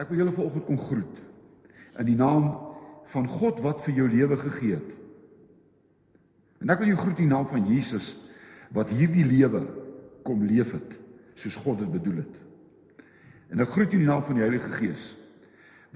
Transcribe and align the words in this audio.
Ek 0.00 0.08
wil 0.08 0.22
julle 0.22 0.32
vanoggend 0.32 0.64
kom 0.64 0.80
groet 0.80 1.20
in 2.00 2.08
die 2.08 2.16
naam 2.16 2.48
van 3.10 3.26
God 3.28 3.60
wat 3.64 3.82
vir 3.84 3.98
jou 4.00 4.08
lewe 4.08 4.38
gegee 4.40 4.78
het. 4.78 4.92
En 6.62 6.72
ek 6.72 6.80
wil 6.80 6.92
jou 6.92 7.00
groet 7.00 7.18
in 7.20 7.28
die 7.28 7.34
naam 7.34 7.48
van 7.50 7.66
Jesus 7.68 8.14
wat 8.76 8.92
hierdie 8.94 9.26
lewe 9.26 9.64
kom 10.24 10.44
leef 10.46 10.72
het 10.76 10.96
soos 11.40 11.58
God 11.60 11.80
dit 11.82 11.90
bedoel 11.90 12.22
het. 12.22 12.36
En 13.50 13.64
ek 13.64 13.72
groet 13.74 13.96
in 13.96 14.04
die 14.04 14.08
naam 14.08 14.22
van 14.24 14.38
die 14.38 14.44
Heilige 14.44 14.70
Gees 14.78 15.10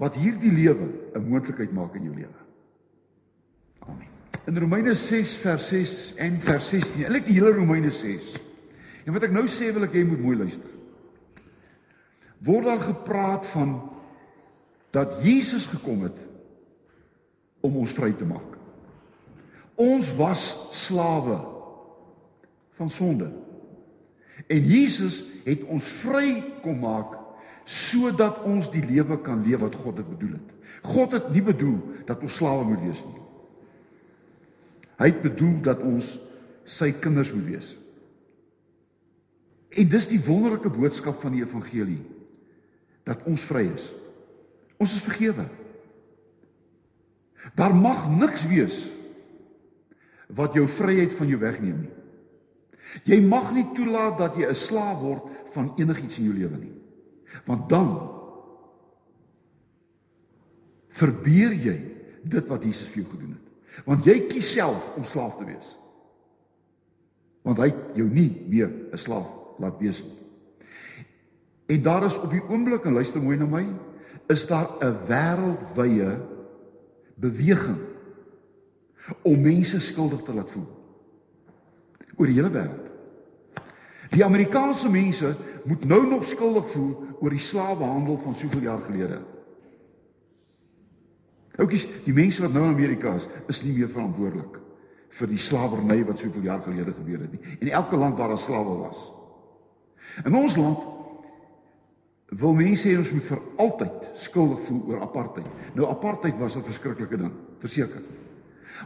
wat 0.01 0.17
hierdie 0.19 0.51
lewe 0.51 0.89
'n 1.15 1.23
moontlikheid 1.23 1.71
maak 1.71 1.95
in 1.95 2.03
jou 2.03 2.15
lewe. 2.15 2.39
Amen. 3.79 4.11
In 4.45 4.57
Romeine 4.57 4.95
6 4.95 5.37
vers 5.37 5.67
6 5.67 6.13
en 6.17 6.41
vers 6.41 6.69
16, 6.69 7.03
eintlik 7.03 7.25
die 7.25 7.39
hele 7.39 7.55
Romeine 7.55 7.89
6. 7.89 8.41
En 9.05 9.13
wat 9.13 9.23
ek 9.23 9.31
nou 9.31 9.47
sê 9.47 9.71
wil 9.73 9.83
ek 9.83 9.93
hê 9.93 10.03
jy 10.03 10.09
moet 10.09 10.21
mooi 10.21 10.37
luister. 10.37 10.69
Word 12.43 12.65
daar 12.65 12.81
gepraat 12.81 13.45
van 13.45 13.94
dat 14.95 15.17
Jesus 15.23 15.67
gekom 15.67 16.05
het 16.07 16.19
om 17.65 17.81
ons 17.81 17.91
vry 17.95 18.13
te 18.15 18.27
maak. 18.27 18.55
Ons 19.75 20.11
was 20.15 20.47
slawe 20.71 21.39
van 22.79 22.89
sonde. 22.89 23.27
En 24.47 24.61
Jesus 24.61 25.21
het 25.43 25.63
ons 25.67 25.83
vry 26.03 26.39
kom 26.63 26.79
maak 26.83 27.19
sodat 27.65 28.43
ons 28.45 28.67
die 28.69 28.83
lewe 28.85 29.17
kan 29.25 29.41
leef 29.43 29.63
wat 29.63 29.75
God 29.81 29.99
het 29.99 30.09
bedoel 30.09 30.35
het. 30.37 30.51
God 30.85 31.15
het 31.17 31.31
nie 31.33 31.41
bedoel 31.43 31.79
dat 32.05 32.21
ons 32.21 32.35
slawe 32.37 32.65
moet 32.67 32.83
wees 32.85 33.01
nie. 33.07 33.23
Hy 35.01 35.09
het 35.09 35.23
bedoel 35.23 35.55
dat 35.65 35.81
ons 35.83 36.11
sy 36.63 36.91
kinders 37.01 37.33
moet 37.33 37.47
wees. 37.49 37.71
En 39.75 39.89
dis 39.91 40.07
die 40.07 40.21
wonderlike 40.23 40.69
boodskap 40.71 41.19
van 41.23 41.33
die 41.35 41.43
evangelie 41.43 42.03
dat 43.05 43.25
ons 43.27 43.43
vry 43.49 43.65
is. 43.73 43.89
Ons 44.81 44.95
is 44.97 45.03
vergewe. 45.05 45.47
Daar 47.55 47.75
mag 47.75 48.07
niks 48.09 48.43
wees 48.49 48.85
wat 50.35 50.57
jou 50.57 50.65
vryheid 50.67 51.13
van 51.13 51.29
jou 51.29 51.39
wegneem 51.39 51.85
nie. 51.85 51.93
Jy 53.05 53.19
mag 53.25 53.51
nie 53.53 53.65
toelaat 53.75 54.17
dat 54.17 54.37
jy 54.37 54.47
'n 54.49 54.55
slaaf 54.55 54.99
word 55.01 55.29
van 55.53 55.73
enigiets 55.77 56.17
in 56.17 56.25
jou 56.25 56.33
lewe 56.33 56.57
nie. 56.57 56.75
Want 57.45 57.69
dan 57.69 57.89
verbeur 60.89 61.53
jy 61.53 61.77
dit 62.23 62.47
wat 62.47 62.63
Jesus 62.63 62.87
vir 62.87 63.03
jou 63.03 63.11
gedoen 63.11 63.35
het. 63.35 63.85
Want 63.85 64.05
jy 64.05 64.27
kies 64.27 64.51
self 64.51 64.95
om 64.97 65.03
slaaf 65.03 65.37
te 65.37 65.45
wees. 65.45 65.77
Want 67.43 67.57
hy 67.57 67.73
jou 67.95 68.07
nie 68.09 68.31
meer 68.47 68.69
'n 68.91 68.97
slaaf 68.97 69.27
laat 69.59 69.79
wees 69.79 70.03
nie. 70.03 70.17
En 71.65 71.81
daar 71.81 72.05
is 72.05 72.17
op 72.17 72.29
die 72.29 72.43
oomblik 72.49 72.85
en 72.85 72.93
luister 72.93 73.21
mooi 73.21 73.37
na 73.37 73.45
my, 73.45 73.65
is 74.27 74.47
daar 74.47 74.69
'n 74.79 74.97
wêreldwye 75.07 76.19
beweging 77.15 77.77
om 79.21 79.41
mense 79.41 79.79
skuldig 79.79 80.21
te 80.21 80.33
laat 80.33 80.49
voel 80.49 80.67
oor 82.15 82.25
die 82.25 82.35
hele 82.35 82.51
wêreld. 82.51 82.91
Die 84.09 84.25
Amerikaanse 84.25 84.89
mense 84.89 85.35
moet 85.63 85.85
nou 85.85 86.07
nog 86.07 86.23
skuldig 86.23 86.69
voel 86.71 87.17
oor 87.19 87.29
die 87.29 87.39
slawehandel 87.39 88.17
van 88.17 88.35
soveel 88.35 88.61
jaar 88.61 88.79
gelede. 88.79 89.21
Oukies, 91.55 91.87
die 92.03 92.13
mense 92.13 92.41
wat 92.41 92.53
nou 92.53 92.65
in 92.67 92.75
Amerika 92.75 93.13
is, 93.15 93.27
is 93.47 93.63
nie 93.63 93.73
meer 93.73 93.89
verantwoordelik 93.89 94.59
vir 95.15 95.31
die 95.31 95.39
slawerny 95.39 96.01
wat 96.07 96.19
soveel 96.19 96.43
jaar 96.43 96.61
gelede 96.63 96.91
gebeur 96.91 97.21
het 97.23 97.31
nie. 97.31 97.57
En 97.59 97.71
elke 97.79 97.95
land 97.95 98.17
waar 98.17 98.33
daar 98.33 98.41
slawe 98.41 98.77
was. 98.81 99.05
In 100.25 100.35
ons 100.35 100.55
land 100.59 100.94
wil 102.33 102.53
mense 102.57 102.87
hê 102.89 102.97
ons 102.97 103.11
moet 103.13 103.25
vir 103.25 103.41
altyd 103.61 104.07
skuldig 104.17 104.63
voel 104.65 104.81
oor 104.89 105.01
apartheid. 105.05 105.49
Nou 105.75 105.89
apartheid 105.89 106.37
was 106.39 106.55
'n 106.55 106.63
verskriklike 106.63 107.17
ding, 107.17 107.31
verseker. 107.59 108.01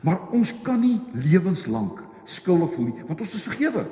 Maar 0.04 0.30
ons 0.32 0.54
kan 0.62 0.80
nie 0.80 1.02
lewenslank 1.14 2.04
skuldig 2.26 2.74
voel 2.74 2.86
nie, 2.86 3.04
want 3.08 3.22
ons 3.22 3.34
is 3.34 3.42
vergewe. 3.42 3.88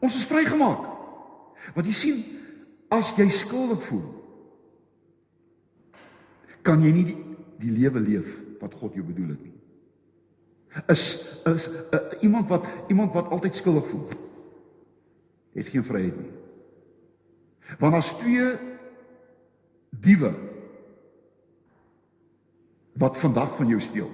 Ons 0.00 0.16
is 0.16 0.26
vrygemaak. 0.26 0.84
Want 1.74 1.86
jy 1.86 1.92
sien, 1.92 2.24
as 2.88 3.12
jy 3.16 3.28
skuldig 3.28 3.82
voel, 3.82 4.04
kan 6.62 6.82
jy 6.82 6.92
nie 6.92 7.04
die, 7.04 7.16
die 7.58 7.70
lewe 7.70 8.00
leef 8.00 8.40
wat 8.60 8.74
God 8.74 8.94
jou 8.94 9.04
bedoel 9.04 9.28
het 9.28 9.42
nie. 9.42 9.54
Is 10.92 11.04
is 11.48 11.68
uh, 11.68 12.00
iemand 12.20 12.48
wat 12.48 12.66
iemand 12.88 13.12
wat 13.12 13.30
altyd 13.32 13.54
skuldig 13.54 13.86
voel, 13.88 14.08
het 15.54 15.66
geen 15.66 15.84
vryheid 15.84 16.18
nie. 16.20 16.37
Want 17.76 17.98
as 17.98 18.14
twee 18.16 18.56
diewe 19.92 20.32
wat 22.98 23.18
vandag 23.20 23.52
van 23.56 23.68
jou 23.70 23.80
steel. 23.80 24.08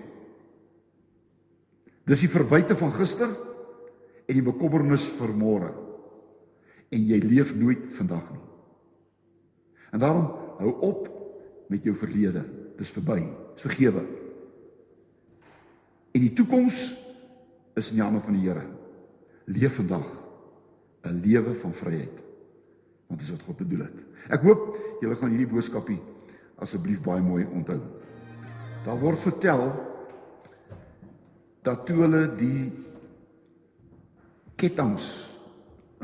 Dis 2.04 2.24
die 2.26 2.32
verwyte 2.32 2.76
van 2.76 2.92
gister 2.92 3.30
en 4.24 4.36
die 4.36 4.44
bekommernis 4.44 5.06
vir 5.16 5.32
môre. 5.36 5.70
En 6.92 7.00
jy 7.00 7.20
leef 7.22 7.54
nooit 7.56 7.86
vandag 7.96 8.26
nie. 8.32 8.42
En 9.94 10.02
daarom 10.02 10.26
hou 10.58 10.74
op 10.84 11.08
met 11.72 11.86
jou 11.86 11.94
verlede. 11.96 12.44
Dis 12.76 12.92
verby. 12.92 13.22
Dis 13.54 13.64
vergewe. 13.64 14.04
En 16.14 16.22
die 16.22 16.34
toekoms 16.36 16.82
is 17.78 17.90
in 17.90 17.98
die 17.98 18.04
hande 18.04 18.20
van 18.22 18.36
die 18.36 18.44
Here. 18.44 18.66
Leef 19.46 19.80
vandag 19.80 20.06
'n 21.04 21.20
lewe 21.24 21.54
van 21.54 21.74
vryheid 21.74 22.24
want 23.08 23.20
dis 23.20 23.30
wat 23.34 23.44
God 23.46 23.60
bedoel 23.62 23.86
het. 23.86 24.00
Ek 24.32 24.44
hoop 24.46 24.74
julle 25.02 25.16
gaan 25.20 25.34
hierdie 25.34 25.50
boodskapie 25.50 26.00
asseblief 26.62 27.02
baie 27.04 27.22
mooi 27.22 27.44
onthou. 27.44 27.80
Daar 28.84 28.98
word 29.00 29.20
vertel 29.24 29.66
dat 31.64 31.86
toe 31.88 32.02
hulle 32.04 32.24
die 32.38 32.70
kettinge 34.60 35.02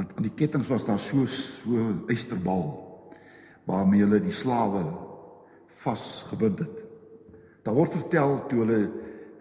aan 0.01 0.25
die 0.25 0.33
kettinge 0.37 0.69
was 0.71 0.87
daar 0.89 1.01
so 1.01 1.27
so 1.29 1.91
eysterbal 2.09 2.71
waarmee 3.69 4.03
hulle 4.07 4.21
die 4.25 4.35
slawe 4.35 4.83
vasgebind 5.83 6.65
het. 6.65 6.79
Daar 7.65 7.77
word 7.77 7.95
vertel 7.99 8.39
toe 8.49 8.63
hulle 8.65 8.81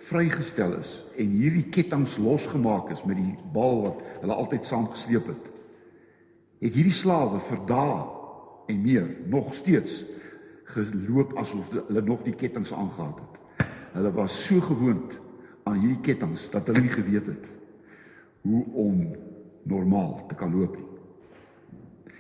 vrygestel 0.10 0.78
is 0.80 0.92
en 1.20 1.32
hierdie 1.36 1.68
kettinge 1.72 2.22
losgemaak 2.24 2.92
is 2.96 3.04
met 3.08 3.20
die 3.20 3.34
bal 3.56 3.82
wat 3.88 4.04
hulle 4.22 4.36
altyd 4.36 4.68
saam 4.68 4.88
gesleep 4.92 5.28
het 5.32 5.59
het 6.60 6.74
hierdie 6.76 6.96
slawe 6.96 7.40
vir 7.48 7.62
dae 7.68 8.00
en 8.70 8.82
meer 8.84 9.08
nog 9.32 9.54
steeds 9.56 10.04
geloop 10.74 11.34
asof 11.40 11.72
hulle 11.74 12.04
nog 12.06 12.22
die 12.26 12.36
kettinge 12.38 12.76
aangehad 12.76 13.22
het. 13.24 13.68
Hulle 13.96 14.12
was 14.14 14.36
so 14.46 14.62
gewoond 14.62 15.18
aan 15.64 15.80
hierdie 15.80 16.04
kettinge 16.06 16.38
dat 16.52 16.68
hulle 16.68 16.84
nie 16.86 16.94
geweet 16.94 17.32
het 17.32 17.50
hoe 18.42 18.66
om 18.84 19.08
normaal 19.64 20.26
te 20.28 20.36
kan 20.36 20.54
loop 20.56 20.78
nie. 20.78 20.86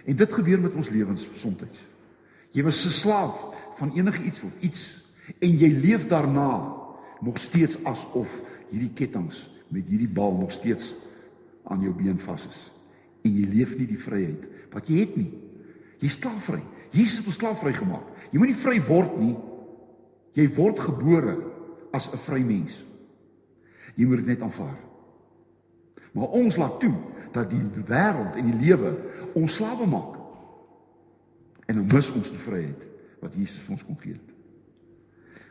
En 0.10 0.16
dit 0.16 0.34
gebeur 0.34 0.60
met 0.60 0.74
ons 0.74 0.90
lewens 0.90 1.28
soms. 1.38 1.86
Jy 2.52 2.64
was 2.64 2.86
'n 2.86 2.92
slaaf 2.92 3.46
van 3.78 3.92
enige 3.94 4.24
iets 4.24 4.42
of 4.44 4.52
iets 4.60 5.04
en 5.40 5.58
jy 5.58 5.70
leef 5.70 6.08
daarna 6.08 6.76
nog 7.22 7.38
steeds 7.38 7.78
asof 7.84 8.42
hierdie 8.70 8.94
kettinge 8.94 9.36
met 9.68 9.88
hierdie 9.88 10.10
bal 10.10 10.38
nog 10.38 10.52
steeds 10.52 10.96
aan 11.64 11.82
jou 11.82 11.94
been 11.94 12.20
vas 12.20 12.48
is 12.48 12.79
en 13.26 13.32
jy 13.32 13.46
leef 13.52 13.76
nie 13.78 13.88
die 13.90 14.00
vryheid 14.02 14.46
wat 14.74 14.90
jy 14.90 15.04
het 15.04 15.16
nie. 15.20 15.32
Jy 16.00 16.10
staan 16.14 16.40
vry. 16.44 16.62
Jesus 16.94 17.20
het 17.20 17.32
ons 17.32 17.40
klaar 17.42 17.58
vry 17.60 17.74
gemaak. 17.76 18.06
Jy 18.32 18.40
moenie 18.40 18.58
vry 18.58 18.78
word 18.88 19.18
nie. 19.20 19.36
Jy 20.38 20.46
word 20.56 20.80
gebore 20.80 21.36
as 21.92 22.08
'n 22.14 22.18
vry 22.18 22.40
mens. 22.40 22.84
Jy 23.96 24.06
moet 24.06 24.18
dit 24.18 24.28
net 24.28 24.42
aanvaar. 24.42 24.78
Maar 26.14 26.28
ons 26.28 26.56
laat 26.56 26.80
toe 26.80 26.94
dat 27.32 27.50
die 27.50 27.62
wêreld 27.86 28.36
en 28.36 28.46
die 28.46 28.68
lewe 28.68 28.98
ons 29.34 29.56
slawe 29.56 29.86
maak. 29.86 30.18
En 31.68 31.82
ons 31.82 31.94
mis 31.94 32.12
ons 32.12 32.32
die 32.32 32.40
vryheid 32.40 32.82
wat 33.22 33.36
Jesus 33.36 33.62
vir 33.62 33.72
ons 33.72 33.86
kom 33.86 33.98
gee. 33.98 34.20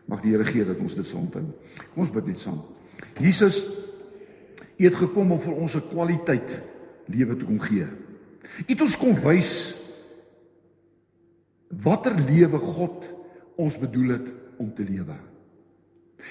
Mag 0.06 0.22
die 0.22 0.32
Here 0.32 0.44
gee 0.44 0.64
dat 0.64 0.78
ons 0.78 0.94
dit 0.94 1.06
sal 1.06 1.20
onthou. 1.20 1.44
Kom 1.92 2.02
ons 2.02 2.10
bid 2.10 2.26
net 2.26 2.38
saam. 2.38 2.62
Jesus, 3.20 3.64
U 4.78 4.84
het 4.84 4.94
gekom 4.94 5.32
om 5.34 5.40
vir 5.40 5.54
ons 5.54 5.74
'n 5.74 5.88
kwaliteit 5.90 6.62
lewe 7.08 7.36
te 7.36 7.44
kom 7.44 7.60
gee. 7.60 7.86
Het 8.66 8.80
ons 8.84 8.96
kom 8.96 9.18
wys 9.24 9.74
watter 11.68 12.14
lewe 12.28 12.58
God 12.58 13.08
ons 13.60 13.78
bedoel 13.78 14.14
het 14.16 14.28
om 14.58 14.70
te 14.74 14.84
lewe. 14.86 15.16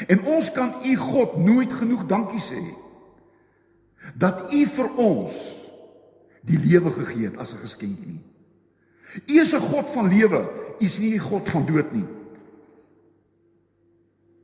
En 0.08 0.24
ons 0.26 0.52
kan 0.52 0.74
U 0.84 0.96
God 0.96 1.38
nooit 1.40 1.74
genoeg 1.74 2.06
dankie 2.10 2.42
sê 2.44 2.62
dat 4.18 4.52
U 4.54 4.64
vir 4.66 4.90
ons 5.02 5.38
die 6.48 6.60
lewe 6.60 6.92
gegee 6.96 7.28
het 7.28 7.38
as 7.38 7.54
'n 7.54 7.64
geskenk 7.64 8.00
nie. 8.06 8.22
U 9.28 9.40
is 9.42 9.54
'n 9.54 9.60
God 9.60 9.90
van 9.90 10.08
lewe, 10.08 10.42
U 10.80 10.84
is 10.86 11.00
nie 11.00 11.12
die 11.12 11.26
God 11.30 11.50
van 11.50 11.66
dood 11.66 11.92
nie. 11.94 12.06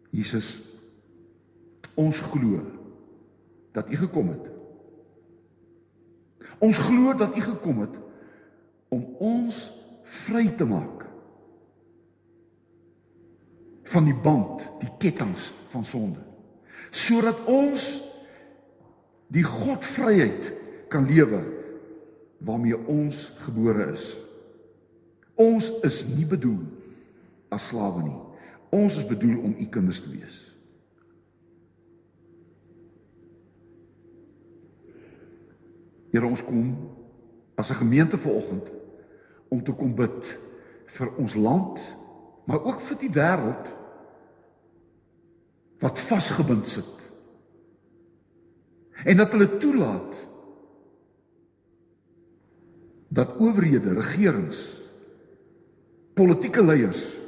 Jesus 0.09 0.59
ons 1.95 2.19
glo 2.19 2.61
dat 3.71 3.89
U 3.89 3.95
gekom 3.95 4.29
het 4.29 4.52
Ons 6.59 6.77
glo 6.77 7.13
dat 7.17 7.37
U 7.37 7.41
gekom 7.41 7.79
het 7.85 7.95
om 8.93 9.05
ons 9.23 9.57
vry 10.25 10.47
te 10.53 10.65
maak 10.67 11.01
van 13.93 14.05
die 14.07 14.15
band, 14.15 14.65
die 14.81 14.91
kettinge 15.01 15.49
van 15.73 15.85
sonde. 15.85 16.21
Sodat 16.93 17.39
ons 17.49 18.01
die 19.33 19.45
Godvryheid 19.45 20.51
kan 20.93 21.07
lewe 21.09 21.41
waarmee 22.43 22.77
ons 22.89 23.31
gebore 23.45 23.91
is. 23.93 24.05
Ons 25.39 25.71
is 25.85 26.03
nie 26.13 26.25
bedoel 26.29 26.61
as 27.53 27.69
slawe 27.71 28.03
nie. 28.05 28.19
Ons 28.73 28.97
is 29.01 29.07
bedoel 29.09 29.39
om 29.45 29.55
u 29.57 29.67
kinders 29.69 30.01
te 30.03 30.11
wees. 30.11 30.52
Here 36.13 36.29
ons 36.29 36.43
kom 36.45 36.75
as 37.57 37.69
'n 37.69 37.81
gemeente 37.81 38.17
vanoggend 38.17 38.69
om 39.49 39.63
te 39.63 39.73
kom 39.73 39.95
bid 39.95 40.37
vir 40.85 41.09
ons 41.17 41.33
land, 41.35 41.79
maar 42.45 42.63
ook 42.63 42.79
vir 42.81 42.97
die 42.97 43.09
wêreld 43.09 43.73
wat 45.79 45.99
vasgebind 45.99 46.67
sit. 46.67 46.93
En 49.05 49.17
dat 49.17 49.31
hulle 49.31 49.57
toelaat 49.57 50.27
dat 53.07 53.35
owerhede, 53.37 53.93
regerings, 53.93 54.81
politieke 56.13 56.63
leiers 56.63 57.19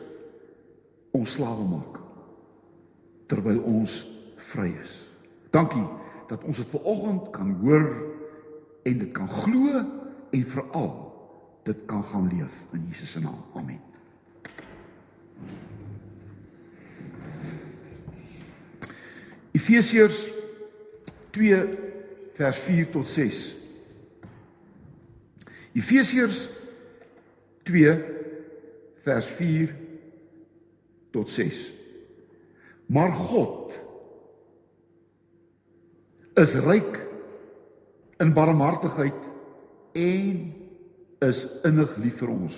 ons 1.12 1.32
slawe 1.32 1.66
maak 1.66 2.00
terwyl 3.28 3.60
ons 3.60 4.06
vry 4.36 4.70
is. 4.82 5.08
Dankie 5.50 5.86
dat 6.30 6.44
ons 6.44 6.58
dit 6.58 6.70
vanoggend 6.70 7.30
kan 7.34 7.54
hoor 7.62 8.15
en 8.86 8.98
dit 8.98 9.12
kan 9.12 9.30
glo 9.30 9.82
en 10.30 10.46
veral 10.46 10.94
dit 11.66 11.86
kan 11.90 12.04
gaan 12.04 12.28
leef 12.30 12.54
in 12.74 12.86
Jesus 12.90 13.12
se 13.12 13.20
naam. 13.20 13.42
Amen. 13.54 13.82
Efesiërs 19.52 20.32
2 21.30 21.64
vers 22.38 22.58
4 22.58 22.90
tot 22.90 23.10
6. 23.10 23.56
Efesiërs 25.74 26.44
2 27.64 27.96
vers 29.08 29.26
4 29.26 29.74
tot 31.12 31.30
6. 31.30 31.74
Maar 32.86 33.12
God 33.12 33.74
is 36.36 36.54
ryk 36.62 37.05
in 38.20 38.34
barmhartigheid 38.34 39.28
en 39.94 40.54
is 41.26 41.48
innig 41.64 41.96
lief 42.04 42.20
vir 42.22 42.32
ons. 42.32 42.56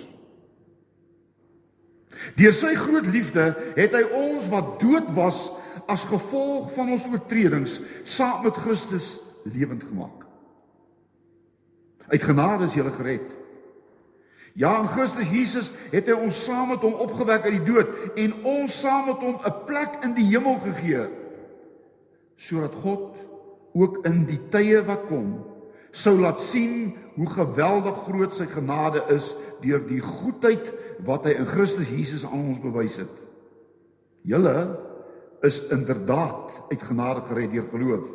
Deur 2.38 2.54
sy 2.56 2.74
groot 2.78 3.06
liefde 3.06 3.50
het 3.76 3.94
hy 3.94 4.04
ons 4.16 4.48
wat 4.52 4.78
dood 4.82 5.10
was 5.16 5.46
as 5.88 6.06
gevolg 6.08 6.72
van 6.74 6.92
ons 6.96 7.06
oortredings 7.08 7.78
saam 8.04 8.42
met 8.46 8.58
Christus 8.58 9.16
lewend 9.46 9.84
gemaak. 9.86 10.24
Uit 12.08 12.24
genade 12.24 12.66
is 12.66 12.76
jy 12.76 12.88
gered. 12.96 13.34
Ja, 14.58 14.72
in 14.80 14.88
Christus 14.90 15.28
Jesus 15.30 15.68
het 15.92 16.08
hy 16.10 16.16
ons 16.18 16.38
saam 16.48 16.72
met 16.72 16.82
hom 16.82 16.96
opgewek 17.04 17.46
uit 17.46 17.60
die 17.60 17.66
dood 17.68 18.18
en 18.18 18.34
ons 18.48 18.80
saam 18.80 19.06
met 19.06 19.20
hom 19.22 19.36
'n 19.38 19.64
plek 19.68 20.02
in 20.02 20.14
die 20.16 20.26
hemel 20.32 20.58
gegee 20.64 21.06
sodat 22.38 22.74
God 22.82 23.14
ook 23.72 24.04
in 24.06 24.24
die 24.28 24.40
tye 24.52 24.82
wat 24.86 25.06
kom 25.08 25.38
sou 25.90 26.18
laat 26.20 26.40
sien 26.40 26.92
hoe 27.16 27.28
geweldig 27.32 28.04
groot 28.06 28.34
sy 28.36 28.46
genade 28.50 29.02
is 29.14 29.32
deur 29.62 29.80
die 29.88 30.02
goedheid 30.04 30.70
wat 31.06 31.26
hy 31.26 31.34
in 31.40 31.48
Christus 31.48 31.90
Jesus 31.90 32.26
aan 32.28 32.52
ons 32.52 32.60
bewys 32.62 33.00
het. 33.00 33.14
Julle 34.28 34.54
is 35.46 35.60
inderdaad 35.74 36.54
uit 36.70 36.82
genade 36.82 37.24
gered 37.26 37.52
deur 37.54 37.68
geloof. 37.72 38.06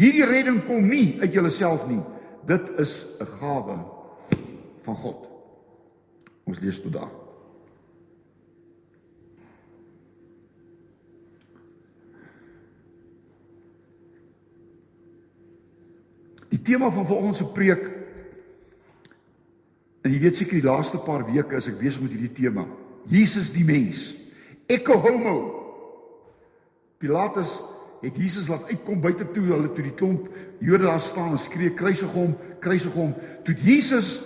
Hierdie 0.00 0.26
redding 0.26 0.62
kom 0.66 0.86
nie 0.88 1.20
uit 1.20 1.32
jouself 1.34 1.86
nie. 1.90 2.02
Dit 2.46 2.70
is 2.78 3.06
'n 3.20 3.26
gawe 3.38 3.78
van 4.82 4.96
God. 4.96 5.28
Ons 6.44 6.60
lees 6.60 6.80
tot 6.80 6.92
daar. 6.92 7.20
Die 16.50 16.59
tema 16.70 16.90
van 16.90 17.06
vanoggend 17.06 17.36
se 17.36 17.46
preek 17.50 17.88
en 20.00 20.12
jy 20.12 20.20
weet 20.22 20.38
seker 20.38 20.60
die 20.60 20.68
laaste 20.68 21.00
paar 21.04 21.26
weke 21.26 21.58
is 21.58 21.68
ek 21.68 21.80
besig 21.80 22.00
met 22.04 22.14
hierdie 22.14 22.32
tema. 22.32 22.64
Jesus 23.10 23.50
die 23.52 23.66
mens. 23.68 24.14
Ecce 24.70 24.96
homo. 24.96 25.34
Pilatus 27.00 27.58
het 28.00 28.16
Jesus 28.16 28.48
laat 28.48 28.70
uitkom 28.70 29.00
buite 29.02 29.26
toe 29.34 29.44
hulle 29.50 29.68
toe 29.76 29.84
die 29.84 29.96
klomp 29.96 30.28
Jode 30.64 30.86
daar 30.86 31.02
staan 31.04 31.34
en 31.34 31.40
skree 31.40 31.74
kruisig 31.76 32.12
hom, 32.16 32.32
kruisig 32.64 32.96
hom. 32.96 33.12
Toe 33.44 33.56
Jesus 33.60 34.20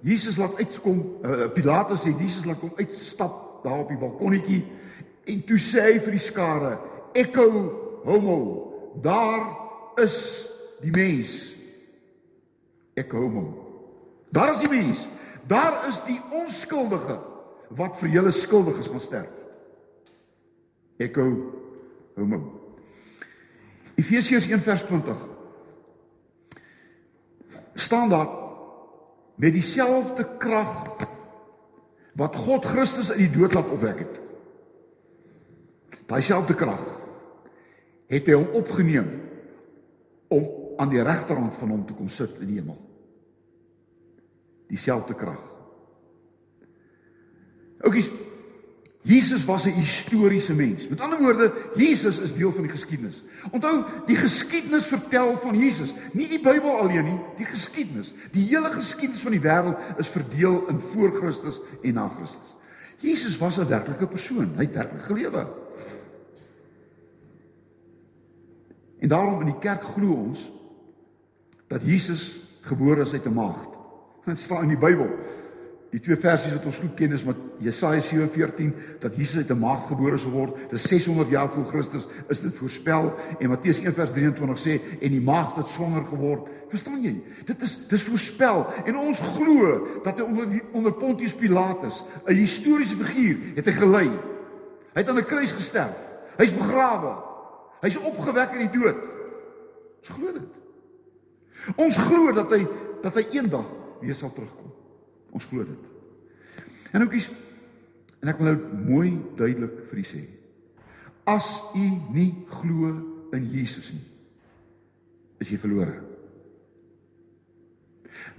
Jesus 0.00 0.38
laat 0.40 0.56
uitkom, 0.56 1.00
uh, 1.20 1.50
Pilatus 1.52 2.06
sê 2.06 2.14
Jesus 2.16 2.46
laat 2.48 2.62
hom 2.62 2.72
uitstap 2.78 3.64
daar 3.64 3.82
op 3.82 3.90
die 3.92 4.00
balkonnetjie 4.00 4.62
en 5.28 5.42
toe 5.48 5.58
sê 5.60 5.82
hy 5.90 5.98
vir 6.00 6.16
die 6.16 6.22
skare, 6.22 6.78
"Ecce 7.12 7.46
homo. 8.04 8.38
Daar 9.02 9.56
is 9.98 10.46
die 10.80 10.94
mens." 10.94 11.59
Ecce 12.94 13.16
homo. 13.16 13.44
Daar 14.30 14.52
is 14.52 14.60
die 14.60 14.68
mens. 14.68 15.08
Daar 15.46 15.86
is 15.88 16.02
die 16.06 16.20
onskuldige 16.30 17.18
wat 17.68 17.98
vir 17.98 18.08
julle 18.08 18.30
skuldig 18.34 18.78
is 18.78 18.90
gaan 18.90 19.00
sterf. 19.00 19.30
Ecce 20.96 21.26
homo. 22.16 22.40
Efesiërs 23.94 24.46
1:20 24.46 25.28
staan 27.74 28.08
daar 28.08 28.28
met 29.34 29.52
dieselfde 29.52 30.36
krag 30.38 30.96
wat 32.12 32.36
God 32.36 32.64
Christus 32.64 33.10
uit 33.10 33.18
die 33.18 33.30
dood 33.30 33.54
laat 33.54 33.68
opwek 33.68 33.98
het. 33.98 34.20
Daai 36.06 36.22
selfde 36.22 36.54
krag 36.54 36.82
het 38.10 38.26
hy 38.26 38.34
hom 38.34 38.58
opgeneem 38.58 39.08
om 40.28 40.59
aan 40.80 40.88
die 40.88 41.02
regterhand 41.04 41.56
van 41.60 41.74
hom 41.74 41.84
te 41.86 41.92
kom 41.92 42.08
sit 42.08 42.38
in 42.40 42.48
die 42.48 42.56
hemel. 42.56 42.78
Dieselfde 44.70 45.16
krag. 45.18 45.42
Oukies, 47.84 48.08
Jesus 49.02 49.44
was 49.44 49.66
'n 49.66 49.76
historiese 49.76 50.54
mens. 50.54 50.88
Met 50.88 51.00
ander 51.00 51.18
woorde, 51.18 51.52
Jesus 51.74 52.18
is 52.18 52.34
deel 52.34 52.52
van 52.52 52.62
die 52.62 52.70
geskiedenis. 52.70 53.22
Onthou, 53.50 53.84
die 54.06 54.16
geskiedenis 54.16 54.86
vertel 54.86 55.36
van 55.36 55.58
Jesus, 55.58 55.94
nie 56.12 56.28
die 56.28 56.40
Bybel 56.40 56.78
alleen 56.78 57.04
nie, 57.04 57.20
die 57.36 57.46
geskiedenis. 57.46 58.12
Die 58.32 58.44
hele 58.44 58.70
geskiedenis 58.70 59.20
van 59.20 59.32
die 59.32 59.40
wêreld 59.40 59.78
is 59.98 60.08
verdeel 60.08 60.68
in 60.68 60.80
voor 60.80 61.12
Christus 61.12 61.60
en 61.82 61.94
na 61.94 62.08
Christus. 62.08 62.56
Jesus 62.98 63.38
was 63.38 63.58
'n 63.58 63.68
werklike 63.68 64.06
persoon, 64.06 64.52
hy 64.56 64.64
het 64.64 64.74
werklik 64.74 65.02
gelewe. 65.02 65.48
En 68.98 69.08
daarom 69.08 69.40
in 69.40 69.46
die 69.46 69.58
kerk 69.58 69.82
glo 69.82 70.12
ons 70.12 70.52
dat 71.70 71.86
Jesus 71.86 72.34
gebore 72.66 73.00
is 73.06 73.12
uit 73.12 73.26
'n 73.26 73.32
maagd. 73.32 73.78
Dit 74.24 74.38
staan 74.38 74.62
in 74.62 74.68
die 74.68 74.78
Bybel. 74.78 75.08
Die 75.90 76.00
twee 76.00 76.16
versies 76.16 76.52
wat 76.52 76.66
ons 76.66 76.78
goed 76.78 76.94
ken 76.94 77.12
is 77.12 77.24
met 77.24 77.36
Jesaja 77.58 78.00
7:14 78.00 78.74
dat 78.98 79.16
Jesus 79.16 79.36
uit 79.36 79.50
'n 79.50 79.58
maagd 79.58 79.86
gebore 79.86 80.18
sou 80.18 80.32
word. 80.32 80.70
Dis 80.70 80.82
600 80.82 81.28
jaar 81.28 81.48
voor 81.48 81.66
Christus 81.66 82.06
is 82.28 82.40
dit 82.40 82.56
voorspel 82.56 83.14
en 83.38 83.48
Matteus 83.48 83.80
1:23 83.80 84.58
sê 84.58 84.80
en 85.00 85.10
die 85.10 85.20
maagd 85.20 85.56
het 85.56 85.68
swanger 85.68 86.04
geword. 86.04 86.48
Verstaan 86.68 87.02
jy? 87.02 87.22
Dit 87.44 87.62
is 87.62 87.78
dis 87.88 88.02
voorspel 88.02 88.66
en 88.84 88.96
ons 88.96 89.20
glo 89.20 89.86
dat 90.02 90.18
hy 90.18 90.24
onder 90.24 90.48
die, 90.48 90.62
onder 90.72 90.92
Pontius 90.92 91.34
Pilatus, 91.34 92.02
'n 92.26 92.34
historiese 92.34 92.96
figuur, 92.96 93.36
het 93.54 93.66
hy 93.66 93.72
gelei. 93.72 94.10
Hy 94.92 95.00
het 95.00 95.08
aan 95.08 95.18
'n 95.18 95.24
kruis 95.24 95.52
gesterf. 95.52 95.96
Hy's 96.36 96.54
begrawe. 96.54 97.14
Hy's 97.80 97.96
opgewek 97.96 98.50
uit 98.50 98.72
die 98.72 98.80
dood. 98.80 99.02
Ons 100.00 100.08
glo 100.08 100.32
dit. 100.32 100.60
Ons 101.76 101.98
glo 102.00 102.32
dat 102.36 102.52
hy 102.54 102.64
dat 103.00 103.16
hy 103.16 103.24
eendag 103.38 103.68
weer 104.02 104.16
sal 104.16 104.32
terugkom. 104.36 104.68
Ons 105.32 105.46
glo 105.48 105.64
dit. 105.64 105.88
En 106.92 107.04
oukies, 107.04 107.30
en 108.20 108.32
ek 108.32 108.40
wil 108.40 108.50
nou 108.50 108.84
mooi 108.90 109.12
duidelik 109.38 109.86
vir 109.88 110.02
u 110.02 110.04
sê. 110.04 110.20
As 111.28 111.48
u 111.76 111.86
nie 112.12 112.32
glo 112.50 112.92
in 113.36 113.46
Jesus 113.52 113.92
nie, 113.94 114.04
is 115.40 115.52
jy 115.52 115.58
verlore. 115.60 116.00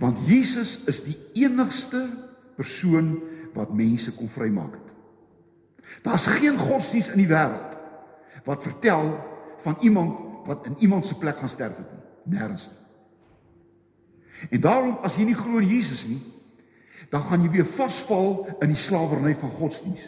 Want 0.02 0.20
Jesus 0.28 0.78
is 0.90 1.02
die 1.06 1.18
enigste 1.42 2.04
persoon 2.58 3.16
wat 3.56 3.74
mense 3.74 4.14
kon 4.14 4.30
vrymaak 4.30 4.76
het. 4.78 4.90
Daar's 6.06 6.28
geen 6.30 6.60
godsdiens 6.60 7.10
in 7.14 7.24
die 7.24 7.32
wêreld 7.32 7.78
wat 8.46 8.64
vertel 8.64 9.16
van 9.62 9.78
iemand 9.86 10.30
wat 10.48 10.66
in 10.66 10.78
iemand 10.82 11.06
se 11.06 11.18
plek 11.22 11.38
gaan 11.38 11.52
sterf 11.52 11.78
het 11.78 11.90
nie. 11.94 12.38
Nêrens 12.38 12.70
nie. 12.70 12.81
En 14.50 14.62
daarom 14.62 14.98
as 15.06 15.16
jy 15.16 15.28
nie 15.30 15.38
glo 15.38 15.62
in 15.62 15.68
Jesus 15.68 16.08
nie, 16.08 16.22
dan 17.12 17.22
gaan 17.28 17.44
jy 17.44 17.52
weer 17.52 17.68
vasval 17.68 18.48
in 18.64 18.72
die 18.72 18.80
slawerny 18.80 19.36
van 19.36 19.52
godsdiens. 19.52 20.08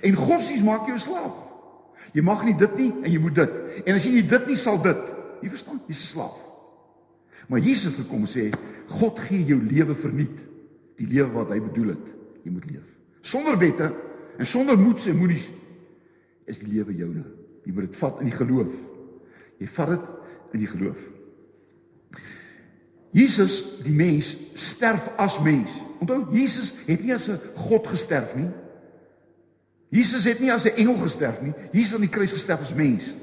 En 0.00 0.14
godsdienst 0.16 0.64
maak 0.64 0.88
jou 0.88 0.98
slaaf. 0.98 1.36
Jy 2.16 2.22
mag 2.26 2.44
nie 2.46 2.56
dit 2.58 2.78
nie 2.80 2.90
en 3.02 3.10
jy 3.12 3.20
moet 3.22 3.34
dit. 3.34 3.58
En 3.84 3.98
as 3.98 4.06
jy 4.08 4.22
dit 4.26 4.46
nie 4.48 4.58
sal 4.58 4.80
dit. 4.82 5.10
Jy 5.40 5.50
verstaan, 5.52 5.82
jy's 5.86 6.02
'n 6.02 6.12
slaaf. 6.14 6.38
Maar 7.48 7.60
Jesus 7.60 7.96
het 7.96 8.04
gekom 8.04 8.26
en 8.26 8.28
sê 8.28 8.50
God 8.88 9.18
gee 9.18 9.44
jou 9.44 9.60
lewe 9.62 9.94
verniet. 9.94 10.38
Die 10.96 11.06
lewe 11.06 11.30
wat 11.32 11.48
hy 11.48 11.60
bedoel 11.60 11.88
het, 11.88 12.06
jy 12.44 12.50
moet 12.50 12.66
leef. 12.70 12.88
Sonder 13.20 13.58
wette 13.58 13.94
en 14.38 14.46
sonder 14.46 14.78
moeds 14.78 15.06
en 15.06 15.16
moenies 15.16 15.50
is 16.44 16.58
die 16.58 16.72
lewe 16.74 16.94
joune. 16.94 17.24
Jy 17.64 17.72
moet 17.72 17.88
dit 17.88 17.96
vat 17.96 18.20
in 18.20 18.26
die 18.26 18.36
geloof. 18.36 18.74
Jy 19.58 19.66
vat 19.66 19.88
dit 19.88 20.06
in 20.52 20.58
die 20.58 20.70
geloof. 20.70 21.00
Jesus, 23.10 23.64
die 23.82 23.92
mens, 23.92 24.36
sterf 24.54 25.10
as 25.16 25.40
mens. 25.40 25.70
Onthou, 26.00 26.26
Jesus 26.30 26.72
het 26.86 27.02
nie 27.02 27.14
as 27.14 27.28
'n 27.28 27.40
God 27.54 27.86
gesterf 27.86 28.34
nie. 28.34 28.48
Jesus 29.88 30.24
het 30.24 30.40
nie 30.40 30.52
as 30.52 30.64
'n 30.64 30.76
engel 30.76 30.96
gesterf 30.96 31.40
nie. 31.40 31.52
Jesus 31.72 31.94
aan 31.94 32.00
die 32.00 32.08
kruis 32.08 32.32
gesterf 32.32 32.60
as 32.60 32.74
mens. 32.74 33.14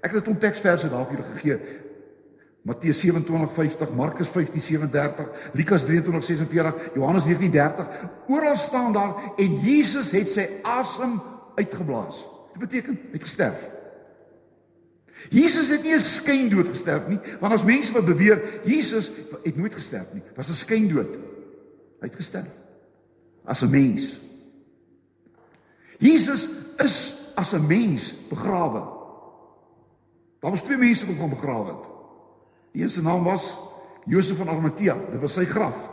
Ek 0.00 0.12
het 0.12 0.22
'n 0.22 0.30
konteksverse 0.30 0.88
daar 0.88 1.06
vir 1.06 1.16
julle 1.16 1.34
gegee. 1.34 1.58
Matteus 2.62 3.00
27:50, 3.00 3.94
Markus 3.94 4.28
15:37, 4.28 5.30
Lukas 5.52 5.84
23:46, 5.84 6.74
Johannes 6.94 7.24
19:30. 7.24 7.88
Oral 8.26 8.56
staan 8.56 8.92
daar 8.92 9.32
en 9.36 9.58
Jesus 9.58 10.10
het 10.10 10.30
sy 10.30 10.48
asem 10.62 11.22
uitgeblaas. 11.54 12.28
Dit 12.52 12.58
beteken 12.58 12.94
hy 12.94 13.12
het 13.12 13.22
gesterf. 13.22 13.77
Jesus 15.30 15.68
het 15.68 15.82
nie 15.82 15.94
'n 15.94 16.00
skyndood 16.00 16.68
gesterf 16.68 17.08
nie, 17.08 17.20
want 17.40 17.52
as 17.52 17.64
mense 17.64 17.92
wat 17.92 18.04
beweer 18.04 18.60
Jesus 18.64 19.10
het 19.42 19.56
nooit 19.56 19.74
gesterf 19.74 20.12
nie, 20.12 20.22
was 20.36 20.48
'n 20.48 20.54
skyndood. 20.54 21.14
Hy 22.00 22.06
het 22.06 22.14
gesterf 22.14 22.50
as 23.44 23.62
'n 23.62 23.70
mens. 23.70 24.20
Jesus 25.98 26.48
is 26.76 27.14
as 27.34 27.52
'n 27.52 27.66
mens 27.66 28.14
begrawe. 28.28 28.82
Daar 30.40 30.50
was 30.50 30.62
twee 30.62 30.76
mense 30.76 31.06
wat 31.06 31.16
hom 31.16 31.30
begrawe 31.30 31.66
het. 31.66 31.86
Die 32.72 32.82
een 32.82 32.88
se 32.88 33.02
naam 33.02 33.24
was 33.24 33.58
Josef 34.04 34.36
van 34.36 34.48
Arimatea. 34.48 34.96
Dit 35.10 35.20
was 35.20 35.32
sy 35.32 35.44
graf 35.44 35.90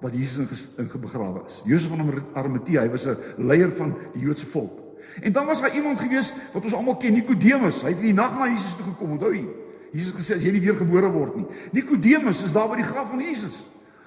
wat 0.00 0.14
Jesus 0.14 0.68
in 0.76 0.90
begrawe 1.00 1.42
is. 1.46 1.62
Josef 1.64 1.88
van 1.88 2.24
Arimatea, 2.34 2.80
hy 2.80 2.90
was 2.90 3.06
'n 3.06 3.16
leier 3.36 3.70
van 3.70 3.94
die 4.12 4.22
Joodse 4.22 4.46
volk. 4.46 4.81
En 5.20 5.32
dan 5.32 5.46
was 5.46 5.60
daar 5.60 5.74
iemand 5.74 6.00
gewees 6.00 6.32
wat 6.52 6.64
ons 6.64 6.74
almal 6.74 6.96
ken, 6.96 7.12
Nikodemus. 7.12 7.82
Hy 7.82 7.92
het 7.94 8.00
in 8.00 8.12
die 8.12 8.16
nag 8.16 8.34
na 8.38 8.48
Jesus 8.48 8.76
toe 8.76 8.86
gekom, 8.90 9.16
onthou 9.16 9.32
jy? 9.34 9.46
Jesus 9.92 10.14
gesê 10.16 10.38
as 10.38 10.44
jy 10.44 10.52
nie 10.54 10.62
weer 10.64 10.76
gebore 10.76 11.10
word 11.12 11.36
nie. 11.36 11.46
Nikodemus 11.72 12.42
is 12.46 12.54
daar 12.54 12.70
by 12.70 12.78
die 12.80 12.88
graf 12.88 13.10
van 13.12 13.20
Jesus. 13.20 13.60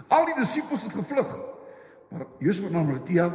Al 0.08 0.26
die 0.30 0.38
disippels 0.40 0.86
het 0.88 0.96
gevlug. 0.98 1.36
Maar 2.10 2.26
Josef 2.40 2.66
van 2.70 2.82
Arimatea 2.82 3.30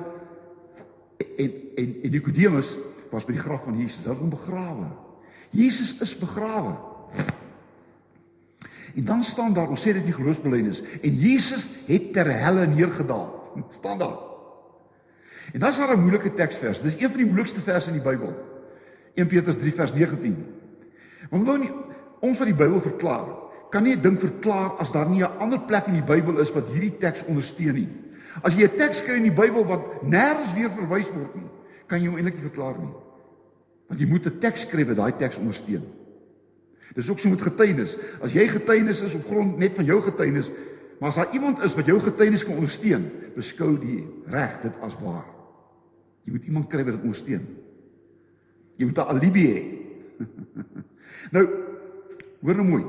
en 1.36 1.52
en, 1.76 1.94
en 2.02 2.10
Nikodemus 2.10 2.74
was 3.10 3.26
by 3.26 3.34
die 3.34 3.42
graf 3.42 3.64
van 3.66 3.78
Jesus. 3.78 4.04
Hulle 4.04 4.18
hom 4.20 4.32
begrawe. 4.32 4.88
Jesus 5.54 5.96
is 6.02 6.14
begrawe. 6.18 6.76
En 8.94 9.04
dan 9.06 9.22
staan 9.22 9.54
daar, 9.54 9.70
ons 9.70 9.82
sê 9.82 9.92
dit 9.94 10.04
nie 10.04 10.14
geloofsbelijdenis 10.14 10.82
en 11.00 11.14
Jesus 11.14 11.68
het 11.86 12.10
ter 12.14 12.26
helle 12.26 12.66
neergedaal. 12.66 13.28
staan 13.70 13.98
daar. 13.98 14.29
En 15.52 15.60
dan 15.60 15.68
is 15.68 15.76
daar 15.76 15.96
'n 15.96 16.00
moeilike 16.00 16.32
teksvers. 16.32 16.80
Dis 16.80 16.94
een 16.94 17.08
van 17.08 17.16
die 17.16 17.26
moeilikste 17.26 17.60
verse 17.60 17.88
in 17.88 17.94
die 17.94 18.02
Bybel. 18.02 18.34
1 19.14 19.26
Petrus 19.26 19.56
3 19.56 19.72
vers 19.74 19.92
19. 19.92 20.46
Want 21.30 21.44
nou 21.44 21.58
nie 21.58 21.72
ons 22.20 22.38
wat 22.38 22.46
die 22.46 22.56
Bybel 22.56 22.80
verklaar, 22.80 23.26
kan 23.70 23.82
nie 23.82 23.96
'n 23.96 24.00
ding 24.00 24.18
verklaar 24.18 24.76
as 24.78 24.92
daar 24.92 25.08
nie 25.08 25.22
'n 25.22 25.38
ander 25.38 25.60
plek 25.60 25.86
in 25.86 25.94
die 25.94 26.02
Bybel 26.02 26.38
is 26.38 26.52
wat 26.52 26.68
hierdie 26.68 26.96
teks 26.96 27.24
ondersteun 27.24 27.74
nie. 27.74 27.88
As 28.42 28.54
jy 28.54 28.64
'n 28.64 28.76
teks 28.76 29.02
kry 29.02 29.16
in 29.16 29.22
die 29.22 29.42
Bybel 29.42 29.64
wat 29.66 30.02
nêrens 30.02 30.54
weer 30.54 30.70
verwys 30.70 31.10
word 31.10 31.34
nie, 31.34 31.50
kan 31.86 32.00
jy 32.00 32.06
hom 32.06 32.16
eintlik 32.16 32.34
nie 32.34 32.50
verklaar 32.50 32.78
nie. 32.78 32.94
Want 33.88 34.00
jy 34.00 34.06
moet 34.06 34.26
'n 34.26 34.38
teks 34.38 34.60
skryf 34.60 34.86
wat 34.86 34.96
daai 34.96 35.16
teks 35.16 35.36
ondersteun. 35.36 35.84
Dis 36.94 37.10
ook 37.10 37.18
so 37.18 37.28
met 37.28 37.40
getuienis. 37.40 37.96
As 38.20 38.32
jy 38.32 38.46
getuienis 38.48 39.00
is 39.00 39.14
op 39.14 39.26
grond 39.26 39.58
net 39.58 39.74
van 39.74 39.84
jou 39.84 40.00
getuienis, 40.02 40.50
maar 41.00 41.08
as 41.08 41.18
daar 41.18 41.32
iemand 41.32 41.62
is 41.64 41.74
wat 41.74 41.88
jou 41.88 41.98
getuienis 42.00 42.44
kan 42.44 42.58
ondersteun, 42.60 43.08
beskou 43.34 43.72
die 43.80 44.04
reg 44.28 44.58
dit 44.62 44.74
as 44.84 44.96
waar. 45.00 45.26
Jy 46.28 46.36
moet 46.36 46.48
iemand 46.50 46.68
kry 46.70 46.84
wat 46.84 46.98
dit 46.98 47.06
ondersteun. 47.08 47.46
Jy 48.76 48.86
moet 48.86 48.98
'n 48.98 49.10
alibi 49.12 49.44
hê. 49.48 49.60
nou, 51.34 51.44
hoor 52.40 52.56
nou 52.56 52.68
mooi. 52.68 52.84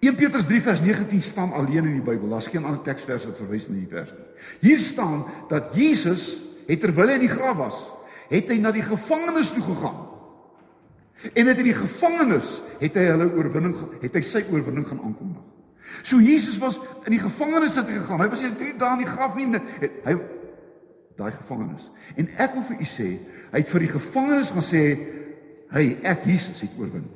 1 0.00 0.16
Petrus 0.16 0.46
3 0.48 0.60
vers 0.64 0.80
19 0.80 1.20
staan 1.20 1.52
alleen 1.52 1.84
in 1.84 1.98
die 1.98 2.04
Bybel. 2.04 2.28
Daar's 2.28 2.48
geen 2.48 2.64
ander 2.64 2.80
teksvers 2.82 3.26
wat 3.28 3.36
verwys 3.36 3.68
na 3.68 3.76
hierdie 3.76 3.96
vers 3.96 4.12
nie. 4.12 4.28
Hier 4.60 4.78
staan 4.80 5.24
dat 5.48 5.74
Jesus 5.76 6.40
het 6.66 6.80
terwyl 6.80 7.12
hy 7.12 7.18
in 7.18 7.26
die 7.26 7.34
graf 7.34 7.56
was, 7.58 7.80
het 8.30 8.48
hy 8.48 8.56
na 8.62 8.72
die 8.72 8.84
gevangenes 8.86 9.52
toe 9.52 9.64
gegaan. 9.66 10.06
En 11.34 11.50
het 11.50 11.58
in 11.60 11.68
die 11.68 11.76
gevangenes 11.76 12.60
het 12.80 12.96
hy 12.96 13.10
hulle 13.10 13.28
oorwinning 13.36 13.74
het 14.00 14.14
hy 14.16 14.22
sy 14.24 14.40
oorwinning 14.48 14.86
gaan 14.88 15.02
aankondig. 15.04 15.44
So 16.02 16.20
Jesus 16.20 16.58
was 16.58 16.78
in 17.04 17.12
die 17.16 17.22
gevangenes 17.22 17.76
het 17.76 17.88
gegaan. 17.88 18.20
Hy 18.20 18.28
was 18.28 18.42
nie 18.42 18.54
3 18.56 18.76
dae 18.80 18.92
in 18.98 19.04
die 19.04 19.10
graf 19.10 19.34
nie. 19.38 19.48
Hy 20.04 20.18
daai 21.20 21.32
gevangenes. 21.36 21.90
En 22.16 22.28
ek 22.40 22.54
wil 22.56 22.66
vir 22.70 22.80
u 22.80 22.88
sê, 22.88 23.08
hy 23.52 23.62
het 23.62 23.72
vir 23.72 23.84
die 23.84 23.92
gevangenes 23.92 24.52
gaan 24.54 24.64
sê, 24.64 24.84
"Hey, 25.70 25.98
ek 26.02 26.24
Jesus 26.24 26.60
het 26.60 26.76
oorwin." 26.78 27.08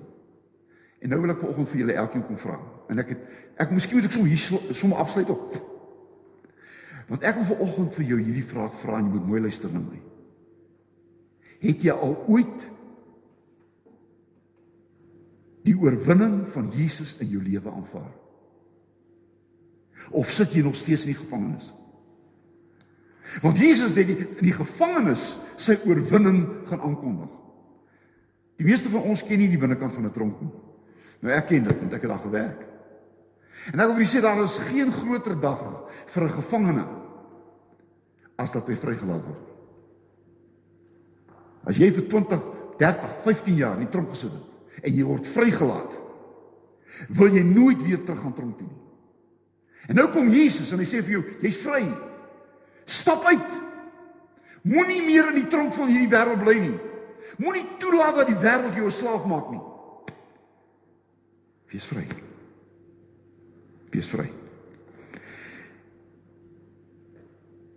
En 1.00 1.08
nou 1.08 1.20
wil 1.20 1.30
ek 1.30 1.40
vanoggend 1.40 1.68
vir 1.68 1.78
julle 1.78 1.92
elkeen 1.92 2.26
kom 2.26 2.38
vra. 2.38 2.58
En 2.88 2.98
ek 2.98 3.08
het 3.08 3.18
ek 3.56 3.70
miskien 3.70 3.96
moet 3.96 4.04
ek 4.04 4.12
sommer 4.12 4.30
hier 4.30 4.74
sommer 4.74 4.98
afsluit 4.98 5.30
op. 5.30 5.54
Want 7.08 7.22
ek 7.22 7.34
wil 7.34 7.44
vanoggend 7.44 7.94
vir 7.94 8.04
jou 8.04 8.20
hierdie 8.20 8.44
vraag 8.44 8.74
vra 8.80 8.98
en 8.98 9.04
jy 9.04 9.10
moet 9.10 9.26
mooi 9.26 9.40
luister 9.40 9.72
na 9.72 9.80
my. 9.80 10.00
Het 11.60 11.82
jy 11.82 11.92
al 11.92 12.16
ooit 12.26 12.70
die 15.64 15.76
oorwinning 15.76 16.48
van 16.48 16.70
Jesus 16.70 17.16
in 17.20 17.28
jou 17.28 17.42
lewe 17.42 17.70
aanvaar? 17.70 18.23
Of 20.10 20.30
sit 20.30 20.52
jy 20.52 20.62
nog 20.62 20.76
steeds 20.76 21.06
in 21.06 21.14
die 21.14 21.22
gevangenis? 21.22 21.72
Want 23.42 23.58
Jesus 23.58 23.94
het 23.94 24.06
die, 24.06 24.18
in 24.18 24.44
die 24.44 24.54
gevangenis 24.54 25.36
sy 25.56 25.78
oorwinning 25.86 26.44
gaan 26.68 26.82
aankondig. 26.84 27.30
Die 28.60 28.66
meeste 28.68 28.92
van 28.92 29.08
ons 29.10 29.24
ken 29.26 29.40
nie 29.40 29.50
die 29.50 29.58
binnekant 29.58 29.94
van 29.94 30.06
'n 30.06 30.12
tronk 30.12 30.40
nie. 30.40 30.52
Nou 31.20 31.32
ek 31.34 31.46
ken 31.46 31.64
dit 31.64 31.80
want 31.80 31.92
ek 31.92 32.02
het 32.02 32.10
daar 32.10 32.26
gewerk. 32.26 32.60
En 33.72 33.80
ek 33.80 33.96
wil 33.96 34.06
sê 34.06 34.20
daar 34.20 34.42
is 34.44 34.58
geen 34.58 34.92
groter 34.92 35.40
dag 35.40 35.62
vir 36.06 36.24
'n 36.24 36.36
gevangene 36.36 36.86
as 38.36 38.52
dat 38.52 38.68
hy 38.68 38.76
vrygelaat 38.76 39.24
word. 39.24 39.46
As 41.64 41.76
jy 41.76 41.92
vir 41.92 42.08
20, 42.08 42.42
30, 42.78 43.10
15 43.24 43.54
jaar 43.54 43.78
in 43.78 43.86
die 43.86 43.92
tronk 43.92 44.10
gesit 44.10 44.32
het 44.32 44.84
en 44.84 44.92
jy 44.92 45.04
word 45.04 45.26
vrygelaat, 45.26 45.92
wil 47.08 47.34
jy 47.34 47.42
nooit 47.42 47.82
weer 47.82 48.02
terug 48.04 48.20
gaan 48.20 48.34
tronk 48.34 48.58
toe 48.58 48.66
nie. 48.66 48.83
En 49.88 49.98
nou 49.98 50.08
kom 50.12 50.30
Jesus 50.32 50.72
en 50.72 50.80
hy 50.80 50.88
sê 50.88 51.02
vir 51.04 51.18
jou, 51.18 51.22
jy's 51.44 51.60
vry. 51.60 51.82
Stap 52.88 53.24
uit. 53.28 53.60
Moenie 54.64 55.02
meer 55.04 55.28
in 55.32 55.42
die 55.42 55.50
tronk 55.52 55.74
van 55.76 55.90
hierdie 55.92 56.12
wêreld 56.12 56.40
bly 56.40 56.56
nie. 56.60 56.76
Moenie 57.42 57.66
toelaat 57.82 58.22
dat 58.22 58.30
die 58.30 58.40
wêreld 58.40 58.76
jou 58.76 58.86
'n 58.86 58.98
slaaf 59.00 59.26
maak 59.28 59.50
nie. 59.50 59.60
Wees 61.72 61.84
vry. 61.84 62.06
Wees 63.90 64.08
vry. 64.08 64.30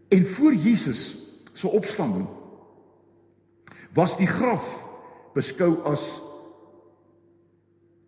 En 0.10 0.28
voor 0.28 0.54
Jesus 0.54 1.16
se 1.54 1.68
opstanding 1.68 2.28
was 3.94 4.18
die 4.18 4.28
graf 4.28 4.84
beskou 5.34 5.82
as 5.84 6.22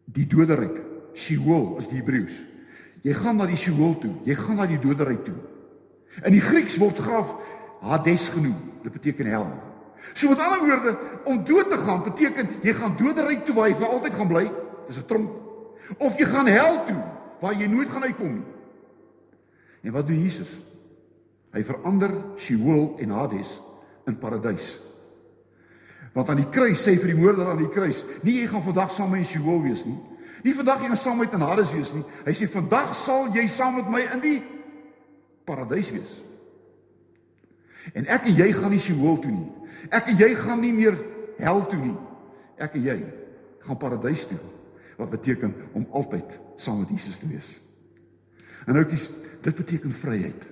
die 0.06 0.28
doderyk. 0.28 0.86
Sheol 1.14 1.78
is 1.78 1.90
die 1.90 2.00
Hebreëus. 2.00 2.49
Jy 3.04 3.14
gaan 3.14 3.40
na 3.40 3.46
die 3.48 3.58
Sheol 3.58 3.96
toe. 4.02 4.12
Jy 4.28 4.36
gaan 4.36 4.60
na 4.60 4.68
die 4.68 4.80
doderyk 4.80 5.24
toe. 5.26 5.36
In 6.26 6.36
die 6.36 6.44
Grieks 6.44 6.78
word 6.82 7.00
graf 7.00 7.36
Hades 7.82 8.28
genoem. 8.34 8.58
Dit 8.84 8.92
beteken 8.92 9.30
hel. 9.32 9.48
So 10.14 10.30
met 10.32 10.40
ander 10.40 10.64
woorde, 10.66 10.98
om 11.26 11.44
dood 11.46 11.70
te 11.70 11.78
gaan 11.78 12.04
beteken 12.04 12.50
jy 12.64 12.74
gaan 12.74 12.96
doderyk 12.98 13.46
toe 13.46 13.56
waar 13.56 13.70
jy 13.70 13.78
vir 13.80 13.94
altyd 13.94 14.18
gaan 14.18 14.28
bly. 14.28 14.46
Dis 14.88 14.98
'n 14.98 15.06
tronk. 15.06 15.30
Of 15.98 16.18
jy 16.18 16.26
gaan 16.26 16.48
hel 16.48 16.86
toe 16.86 17.02
waar 17.40 17.54
jy 17.54 17.68
nooit 17.68 17.90
gaan 17.90 18.04
uitkom 18.04 18.34
nie. 18.34 18.48
En 19.82 19.92
wat 19.92 20.08
doen 20.08 20.20
Jesus? 20.20 20.60
Hy 21.52 21.64
verander 21.64 22.12
Sheol 22.38 22.98
en 23.00 23.10
Hades 23.10 23.62
in 24.06 24.18
paradys. 24.18 24.80
Want 26.14 26.30
aan 26.30 26.42
die 26.42 26.50
kruis 26.50 26.82
sê 26.82 26.98
vir 26.98 27.14
die 27.14 27.22
moordenaar 27.22 27.54
aan 27.54 27.64
die 27.64 27.74
kruis, 27.74 28.04
nie 28.22 28.42
jy 28.42 28.48
gaan 28.48 28.64
vandag 28.66 28.92
saam 28.92 29.10
met 29.10 29.20
my 29.20 29.26
in 29.26 29.30
Sheol 29.30 29.62
wees 29.64 29.86
nie. 29.86 29.98
Nie 30.44 30.56
vandag 30.56 30.84
jy 30.86 30.96
saam 30.96 31.20
met 31.20 31.34
in 31.36 31.44
Hades 31.44 31.72
wees 31.76 31.92
nie. 31.96 32.06
Hy 32.26 32.34
sê 32.38 32.48
vandag 32.52 32.94
sal 32.98 33.30
jy 33.36 33.46
saam 33.52 33.80
met 33.80 33.90
my 33.92 34.02
in 34.16 34.24
die 34.24 34.38
paradys 35.48 35.92
wees. 35.92 36.12
En 37.96 38.08
ek 38.12 38.28
en 38.30 38.38
jy 38.38 38.52
gaan 38.56 38.74
nie 38.74 38.82
Sheol 38.84 39.18
toe 39.24 39.32
nie. 39.34 39.50
Ek 39.90 40.12
en 40.12 40.20
jy 40.20 40.30
gaan 40.38 40.62
nie 40.64 40.74
meer 40.76 41.00
hel 41.40 41.64
toe 41.72 41.80
nie. 41.80 41.96
Ek 42.60 42.76
en 42.78 42.86
jy 42.86 42.98
gaan 43.66 43.80
paradys 43.80 44.28
toe. 44.30 44.40
Wat 45.00 45.12
beteken 45.12 45.56
om 45.74 45.88
altyd 45.96 46.38
saam 46.60 46.82
met 46.84 46.92
Jesus 46.92 47.20
te 47.22 47.28
wees. 47.32 47.54
En 48.68 48.78
ouetjies, 48.78 49.08
dit 49.42 49.56
beteken 49.56 49.94
vryheid. 49.96 50.48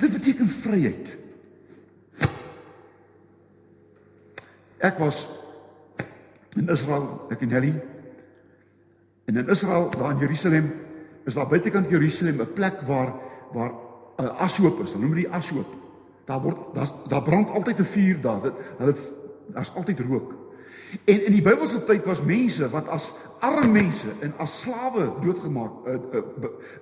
Dit 0.00 0.12
beteken 0.12 0.48
vryheid. 0.48 1.16
Ek 4.82 4.98
was 4.98 5.26
in 6.58 6.68
Israel, 6.72 7.28
ek 7.30 7.44
en 7.44 7.52
Helly. 7.54 7.74
En 9.24 9.36
in 9.36 9.48
Israel, 9.48 9.90
daar 9.98 10.10
in 10.10 10.18
Jerusalem, 10.18 10.72
is 11.24 11.34
daar 11.34 11.46
buitekant 11.46 11.90
Jerusalem 11.90 12.40
'n 12.40 12.52
plek 12.52 12.80
waar 12.80 13.12
waar 13.52 13.70
'n 14.16 14.24
uh, 14.24 14.40
ashoop 14.40 14.80
is. 14.80 14.92
Hulle 14.92 15.04
noem 15.04 15.14
dit 15.14 15.30
ashoop. 15.30 15.76
Daar 16.24 16.40
word 16.40 16.74
daar 16.74 16.90
daar 17.08 17.22
brand 17.22 17.50
altyd 17.50 17.78
'n 17.78 17.84
vuur 17.84 18.20
daar. 18.20 18.42
Dit 18.42 18.52
hulle 18.78 18.94
daar's 19.46 19.72
altyd 19.74 20.00
rook. 20.00 20.34
En 21.04 21.24
in 21.26 21.32
die 21.32 21.42
Bybelse 21.42 21.84
tyd 21.84 22.04
was 22.04 22.22
mense 22.22 22.70
wat 22.70 22.88
as 22.88 23.12
arme 23.38 23.68
mense 23.68 24.08
en 24.20 24.34
as 24.36 24.62
slawe 24.62 25.12
doodgemaak 25.22 25.72
uh, 25.86 25.92
uh, 25.92 26.20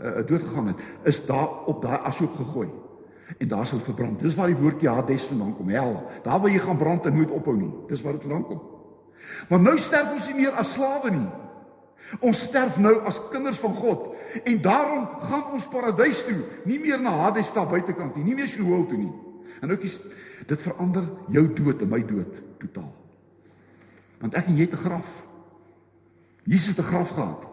uh, 0.01 0.27
doodgegaan 0.27 0.67
het, 0.67 0.77
is 1.03 1.27
daar 1.27 1.65
op 1.67 1.83
daai 1.83 1.99
ashoop 1.99 2.35
gegooi. 2.35 2.69
En 3.39 3.49
daar 3.49 3.67
sal 3.67 3.79
verbrand. 3.79 4.21
Dis 4.21 4.35
waar 4.35 4.47
die 4.47 4.57
woordjie 4.57 4.89
Hades 4.89 5.25
vandaan 5.25 5.57
kom. 5.57 5.69
Hel. 5.69 6.07
Daar 6.23 6.41
waar 6.41 6.51
jy 6.51 6.59
gaan 6.59 6.77
brand 6.77 7.07
en 7.07 7.15
nooit 7.15 7.31
ophou 7.31 7.57
nie. 7.57 7.71
Dis 7.89 8.03
waar 8.03 8.13
dit 8.13 8.23
vandaan 8.23 8.47
kom. 8.47 8.63
Maar 9.49 9.61
nou 9.61 9.79
sterf 9.79 10.13
ons 10.13 10.27
nie 10.27 10.43
meer 10.43 10.59
as 10.59 10.73
slawe 10.73 11.11
nie. 11.11 11.29
Ons 12.19 12.43
sterf 12.49 12.79
nou 12.83 12.97
as 13.07 13.21
kinders 13.31 13.59
van 13.62 13.75
God 13.75 14.11
en 14.45 14.61
daarom 14.62 15.07
gaan 15.23 15.52
ons 15.55 15.69
paradys 15.71 16.25
toe, 16.26 16.38
nie 16.67 16.79
meer 16.83 17.00
na 17.02 17.12
Hades 17.25 17.52
daar 17.55 17.71
buitekant 17.71 18.17
nie, 18.17 18.25
nie 18.25 18.35
meer 18.35 18.50
Sheol 18.50 18.87
toe 18.90 18.99
nie. 18.99 19.12
En 19.62 19.71
oukies, 19.71 19.99
dit 20.47 20.62
verander 20.62 21.07
jou 21.31 21.45
dood 21.55 21.83
en 21.85 21.90
my 21.90 22.00
dood 22.07 22.40
totaal. 22.62 22.90
Want 24.21 24.37
ek 24.38 24.50
en 24.50 24.59
jy 24.59 24.67
het 24.67 24.75
'n 24.75 24.85
graf. 24.85 25.09
Jesus 26.45 26.76
het 26.76 26.85
'n 26.85 26.90
graf 26.90 27.11
gehad 27.11 27.47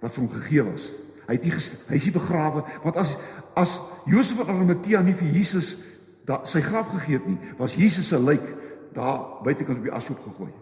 wat 0.00 0.14
vir 0.14 0.22
hom 0.24 0.32
gegee 0.32 0.62
was. 0.62 0.92
Hy 1.26 1.32
het 1.32 1.44
nie 1.44 1.52
hy 1.88 1.94
is 1.94 2.04
nie 2.04 2.12
begrawe 2.12 2.64
want 2.82 2.96
as 2.96 3.16
as 3.54 3.80
Josef 4.06 4.36
van 4.36 4.48
Arimatea 4.48 5.02
nie 5.02 5.14
vir 5.14 5.28
Jesus 5.28 5.76
da, 6.24 6.40
sy 6.44 6.60
graf 6.60 6.88
gegee 6.88 7.18
het 7.18 7.26
nie, 7.26 7.38
was 7.58 7.74
Jesus 7.74 8.08
se 8.08 8.18
lijk 8.18 8.54
daar 8.92 9.42
buitekant 9.42 9.78
op 9.78 9.84
die 9.84 9.92
ashoop 9.92 10.20
gegooi 10.22 10.52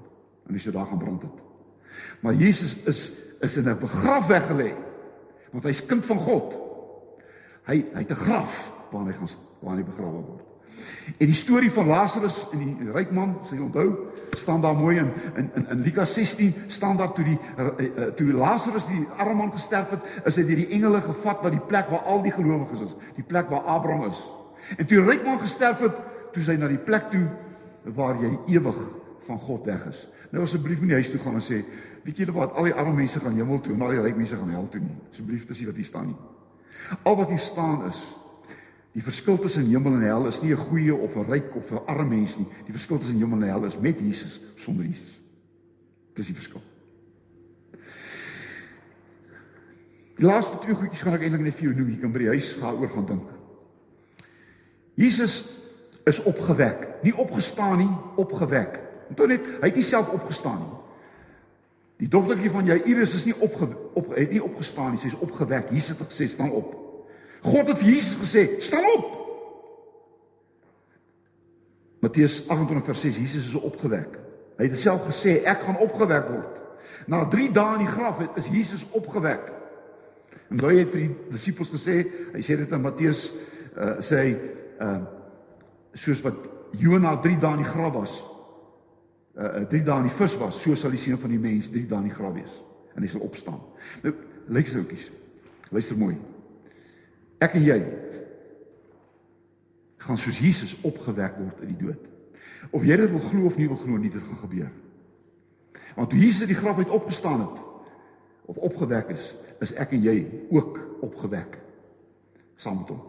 en 0.49 0.55
hy 0.55 0.59
sou 0.59 0.73
daar 0.73 0.87
gaan 0.87 0.99
brand 0.99 1.23
het. 1.23 1.52
Maar 2.21 2.35
Jesus 2.35 2.77
is 2.87 3.11
is 3.43 3.57
in 3.57 3.69
'n 3.69 3.79
begraf 3.79 4.27
weggelê 4.27 4.73
want 5.51 5.65
hy's 5.65 5.87
kind 5.87 6.07
van 6.07 6.19
God. 6.19 6.59
Hy 7.67 7.85
hy 7.93 7.99
het 7.99 8.11
'n 8.11 8.25
graf 8.25 8.73
waar 8.91 9.07
hy 9.07 9.13
gaan 9.13 9.29
waar 9.61 9.77
hy 9.77 9.85
begrawe 9.85 10.23
word. 10.23 10.53
En 11.19 11.27
die 11.27 11.35
storie 11.35 11.71
van 11.73 11.87
Lazarus 11.87 12.47
en 12.53 12.59
die 12.59 12.91
ryk 12.93 13.11
man, 13.11 13.37
sê 13.47 13.57
jy 13.57 13.63
onthou, 13.63 13.89
staan 14.37 14.61
daar 14.61 14.77
mooi 14.77 14.97
in 14.99 15.13
in 15.37 15.51
in, 15.55 15.69
in 15.69 15.83
Lukas 15.83 16.15
16 16.15 16.55
staan 16.67 16.97
daar 16.97 17.13
toe 17.13 17.25
die 17.25 17.39
uh, 17.59 18.05
toe 18.17 18.33
Lazarus 18.33 18.87
die 18.87 19.07
arme 19.17 19.35
man 19.35 19.53
gesterf 19.53 19.91
het, 19.91 20.07
is 20.25 20.37
hy 20.37 20.45
deur 20.49 20.57
die 20.57 20.71
engele 20.71 21.01
gevat 21.01 21.43
na 21.43 21.51
die 21.51 21.61
plek 21.61 21.91
waar 21.91 22.07
al 22.09 22.23
die 22.23 22.33
gelowiges 22.33 22.81
is, 22.81 22.97
die 23.15 23.27
plek 23.27 23.51
waar 23.51 23.61
Abraham 23.61 24.11
is. 24.11 24.23
En 24.79 24.87
toe 24.87 24.97
die 24.97 25.07
ryk 25.07 25.25
man 25.27 25.41
gesterf 25.43 25.79
het, 25.85 25.97
toe 26.33 26.43
sy 26.43 26.57
na 26.57 26.71
die 26.71 26.81
plek 26.81 27.11
toe 27.13 27.27
waar 27.85 28.17
jy 28.23 28.33
ewig 28.57 28.79
van 29.27 29.39
God 29.39 29.67
weg 29.67 29.85
is. 29.87 30.09
Nou 30.31 30.45
asseblief 30.45 30.79
moenie 30.79 30.99
huis 31.01 31.11
toe 31.11 31.21
gaan 31.21 31.35
en 31.39 31.45
sê, 31.45 31.61
weet 32.05 32.17
julle 32.17 32.33
wat, 32.33 32.55
al 32.57 32.71
die 32.71 32.75
arme 32.75 32.95
mense 32.97 33.21
gaan 33.21 33.37
hemel 33.37 33.61
toe 33.61 33.75
en 33.75 33.85
al 33.85 33.95
die 33.95 34.01
ryk 34.01 34.17
mense 34.17 34.37
gaan 34.37 34.51
hel 34.51 34.69
toe 34.69 34.81
nie. 34.81 34.97
Asseblief 35.11 35.47
dis 35.47 35.63
nie 35.63 35.69
wat 35.69 35.81
hier 35.81 35.89
staan 35.89 36.07
nie. 36.07 36.19
Al 37.03 37.17
wat 37.17 37.29
hier 37.29 37.43
staan 37.43 37.87
is 37.89 38.01
die 38.93 39.05
verskil 39.05 39.39
tussen 39.41 39.69
hemel 39.71 39.97
en 39.97 40.05
hel 40.05 40.27
is 40.29 40.43
nie 40.43 40.53
'n 40.53 40.65
goeie 40.69 40.95
of 40.95 41.17
'n 41.17 41.31
ryk 41.31 41.57
of 41.57 41.71
'n 41.73 41.87
arme 41.87 42.09
mens 42.17 42.37
nie. 42.39 42.47
Die 42.67 42.73
verskil 42.73 42.99
tussen 42.99 43.19
hemel 43.19 43.43
en 43.43 43.49
hel 43.49 43.65
is 43.65 43.79
met 43.79 43.99
Jesus 43.99 44.41
sonder 44.57 44.85
Jesus. 44.85 45.21
Dis 46.15 46.27
die 46.27 46.35
verskil. 46.35 46.63
Die 50.17 50.27
laaste 50.27 50.59
twee 50.59 50.75
goedjies 50.75 51.01
gaan 51.03 51.15
ek 51.15 51.23
eintlik 51.23 51.41
net 51.43 51.55
vir 51.55 51.65
jou 51.65 51.75
noem. 51.75 51.91
Jy 51.91 51.99
kan 51.99 52.13
by 52.13 52.19
die 52.19 52.29
huis 52.29 52.53
gaan 52.61 52.77
oor 52.77 52.89
gaan 52.89 53.07
dink. 53.07 53.29
Jesus 54.95 55.49
is 56.05 56.23
opgewek, 56.23 57.03
nie 57.03 57.15
opgestaan 57.17 57.79
nie, 57.79 57.91
opgewek. 58.17 58.79
Onthou 59.11 59.27
net, 59.27 59.49
hy 59.61 59.71
het 59.71 59.81
nie 59.81 59.87
self 59.87 60.13
opgestaan 60.15 60.61
nie. 60.63 60.79
Die 62.03 62.11
dogtertjie 62.11 62.51
van 62.51 62.67
Jairus 62.67 63.15
is 63.15 63.27
nie 63.29 63.37
opge 63.39 63.69
op 63.95 64.15
het 64.17 64.33
nie 64.35 64.43
opgestaan 64.43 64.95
nie, 64.95 64.99
sy 64.99 65.13
is 65.13 65.19
opgewek. 65.23 65.71
Jesus 65.71 65.99
het 65.99 66.09
gesê 66.11 66.27
staan 66.31 66.51
op. 66.51 66.73
God 67.43 67.69
het 67.71 67.79
vir 67.79 67.93
Jesus 67.93 68.17
gesê, 68.23 68.47
staan 68.63 68.87
op. 68.97 69.07
Matteus 72.03 72.41
28 72.49 72.87
vers 72.91 73.05
6 73.07 73.21
Jesus 73.23 73.53
is 73.53 73.55
opgewek. 73.55 74.19
Hy 74.59 74.67
het 74.67 74.79
self 74.79 75.07
gesê 75.07 75.39
ek 75.47 75.63
gaan 75.63 75.79
opgewek 75.83 76.27
word. 76.33 76.59
Na 77.07 77.23
3 77.31 77.49
dae 77.55 77.77
in 77.79 77.85
die 77.85 77.93
graf 77.93 78.19
het 78.23 78.41
is 78.43 78.51
Jesus 78.51 78.83
opgewek. 78.91 79.53
En 80.51 80.59
daai 80.59 80.83
het 80.83 80.91
vir 80.91 81.05
die 81.05 81.31
disippels 81.33 81.71
gesê, 81.71 82.03
hy 82.35 82.43
sê 82.43 82.59
dit 82.59 82.75
in 82.75 82.83
Matteus 82.83 83.29
uh, 83.31 83.95
sê 84.03 84.19
hy 84.19 84.33
uh, 84.83 84.99
soos 85.95 86.21
wat 86.27 86.51
Jona 86.83 87.15
3 87.23 87.39
dae 87.39 87.57
in 87.59 87.63
die 87.63 87.71
graf 87.71 87.95
was, 87.95 88.19
uh 89.37 89.65
3 89.69 89.83
dae 89.87 90.03
in 90.03 90.11
die 90.11 90.17
vis 90.17 90.37
was, 90.41 90.61
so 90.61 90.77
sal 90.77 90.93
die 90.93 91.01
seun 91.01 91.21
van 91.21 91.33
die 91.33 91.41
mens 91.41 91.71
3 91.73 91.87
dae 91.89 92.03
in 92.05 92.11
die 92.11 92.17
graf 92.17 92.35
wees 92.37 92.59
en 92.93 93.05
hy 93.05 93.09
sal 93.09 93.25
opstaan. 93.25 93.61
Nou, 94.05 94.13
luister 94.53 94.83
ouetjies. 94.83 95.09
Luister 95.73 95.97
mooi. 95.97 96.17
Ek 97.41 97.57
en 97.57 97.65
jy 97.65 97.79
gaan 100.03 100.19
soos 100.21 100.41
Jesus 100.43 100.75
opgewek 100.85 101.39
word 101.39 101.63
uit 101.63 101.71
die 101.71 101.81
dood. 101.87 102.09
Of 102.71 102.85
jy 102.85 102.97
dit 103.01 103.11
wil 103.15 103.25
glo 103.25 103.49
of 103.49 103.57
nie 103.59 103.69
wil 103.71 103.81
glo 103.81 103.99
nie, 103.99 104.11
dit 104.13 104.23
gaan 104.23 104.43
gebeur. 104.43 104.71
Want 105.97 106.11
toe 106.13 106.21
Jesus 106.21 106.45
uit 106.45 106.53
die 106.53 106.61
graf 106.61 106.79
uit 106.79 106.93
opgestaan 106.93 107.41
het 107.47 107.63
of 108.51 108.59
opgewek 108.59 109.13
is, 109.15 109.33
is 109.63 109.73
ek 109.81 109.95
en 109.97 110.05
jy 110.05 110.17
ook 110.51 110.81
opgewek 111.07 111.57
saam 112.61 112.83
met 112.83 112.91
hom. 112.93 113.01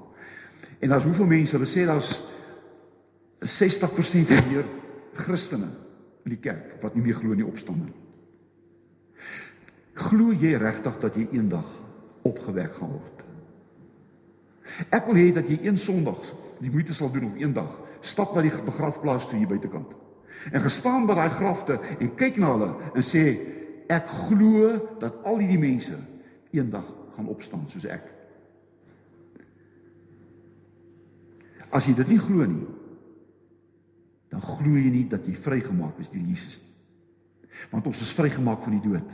En 0.79 0.91
daar's 0.91 1.07
hoeveel 1.07 1.29
mense, 1.29 1.55
hulle 1.55 1.69
sê 1.69 1.85
daar's 1.89 2.15
60% 3.43 4.31
meer 4.49 4.67
Christene 5.17 5.69
in 6.23 6.35
die 6.35 6.41
kerk 6.41 6.77
wat 6.83 6.95
nie 6.95 7.03
meer 7.05 7.19
glo 7.19 7.35
in 7.35 7.43
die 7.43 7.47
opstanding. 7.47 7.93
Glo 10.09 10.33
jy 10.33 10.55
regtig 10.57 10.99
dat 11.01 11.17
jy 11.19 11.27
eendag 11.35 11.67
opgewek 12.25 12.77
gaan 12.79 12.95
word? 12.95 13.23
Ek 14.89 15.05
wil 15.09 15.19
hê 15.19 15.27
dat 15.35 15.49
jy 15.49 15.59
een 15.65 15.77
Sondag 15.77 16.23
die 16.63 16.71
moeite 16.71 16.95
sal 16.95 17.11
doen 17.13 17.27
om 17.29 17.37
eendag 17.41 17.69
stap 18.03 18.33
na 18.35 18.43
die 18.43 18.53
begrafplaas 18.65 19.27
toe 19.29 19.37
hier 19.39 19.51
buitekant. 19.51 19.91
En 20.51 20.63
gestaan 20.63 21.05
by 21.07 21.15
daai 21.17 21.31
grafte 21.31 21.77
en 21.99 22.15
kyk 22.19 22.39
na 22.41 22.51
hulle 22.55 22.71
en 22.93 23.05
sê 23.05 23.23
ek 23.91 24.09
glo 24.27 24.73
dat 24.99 25.21
al 25.27 25.39
hierdie 25.43 25.61
mense 25.61 25.95
eendag 26.55 26.87
gaan 27.15 27.29
opstaan 27.31 27.67
soos 27.71 27.85
ek. 27.87 28.09
As 31.73 31.87
jy 31.87 31.95
dit 31.97 32.13
nie 32.13 32.21
glo 32.21 32.45
nie, 32.45 32.65
dan 34.33 34.41
glo 34.41 34.77
jy 34.79 34.89
nie 34.89 35.05
dat 35.09 35.27
jy 35.29 35.35
vrygemaak 35.37 35.99
is 36.01 36.09
deur 36.09 36.25
Jesus 36.25 36.57
nie. 36.57 36.71
Want 37.69 37.85
ons 37.91 38.01
is 38.01 38.13
vrygemaak 38.17 38.63
van 38.65 38.73
die 38.79 38.81
dood. 38.81 39.11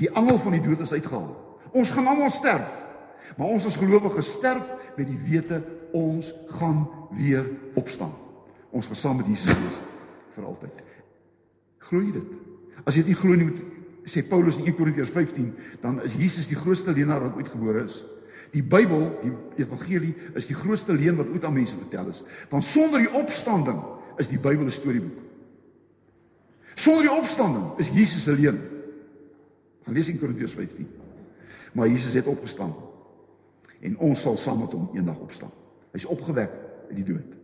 Die 0.00 0.08
angel 0.16 0.40
van 0.40 0.56
die 0.56 0.62
dood 0.64 0.80
is 0.80 0.94
uitgehaal. 0.96 1.28
Ons 1.76 1.92
gaan 1.92 2.08
almal 2.08 2.32
sterf. 2.32 2.70
Maar 3.36 3.52
ons 3.52 3.66
as 3.68 3.76
gelowiges 3.76 4.32
sterf 4.38 4.64
met 4.96 5.08
die 5.10 5.18
wete 5.28 5.60
ons 5.94 6.32
gaan 6.56 6.86
weer 7.14 7.46
opstaan. 7.78 8.14
Ons 8.74 8.88
gaan 8.90 8.98
saam 8.98 9.20
met 9.20 9.28
Jesus 9.30 9.54
wees 9.60 9.78
vir 10.34 10.48
altyd. 10.48 10.80
Glo 11.84 12.00
jy 12.00 12.14
dit? 12.16 12.32
As 12.82 12.96
jy 12.96 13.04
dit 13.04 13.12
nie 13.12 13.20
glo 13.20 13.36
nie, 13.38 13.50
sê 14.08 14.24
Paulus 14.26 14.58
in 14.60 14.66
1 14.66 14.76
Korintiërs 14.78 15.12
15, 15.14 15.52
dan 15.84 16.00
is 16.04 16.16
Jesus 16.18 16.48
die 16.50 16.58
grootste 16.58 16.92
leenaar 16.96 17.22
wat 17.28 17.36
ooit 17.38 17.52
gebore 17.52 17.84
is. 17.84 18.00
Die 18.54 18.62
Bybel, 18.62 19.08
die 19.22 19.64
evangelie 19.64 20.14
is 20.38 20.46
die 20.46 20.56
grootste 20.56 20.94
leuen 20.94 21.18
wat 21.18 21.30
ooit 21.32 21.44
aan 21.44 21.56
mense 21.56 21.76
vertel 21.76 22.12
is. 22.12 22.22
Want 22.52 22.64
sonder 22.64 23.02
die 23.02 23.10
opstanding 23.10 23.80
is 24.22 24.30
die 24.30 24.38
Bybel 24.38 24.66
'n 24.66 24.70
storieboek. 24.70 25.18
Sonder 26.74 27.02
die 27.02 27.12
opstanding 27.12 27.78
is 27.78 27.90
Jesus 27.90 28.22
se 28.22 28.32
leuen. 28.32 28.60
Gaan 29.84 29.94
lees 29.94 30.08
in 30.08 30.18
Korintiërs 30.18 30.52
15. 30.52 30.88
Maar 31.72 31.88
Jesus 31.88 32.14
het 32.14 32.26
opgestaan. 32.26 32.74
En 33.80 33.98
ons 33.98 34.20
sal 34.20 34.36
saam 34.36 34.58
met 34.58 34.72
hom 34.72 34.88
eendag 34.94 35.18
opstaan. 35.18 35.50
Hy's 35.92 36.04
opgewek 36.04 36.50
uit 36.88 36.96
die 36.96 37.04
dood. 37.04 37.34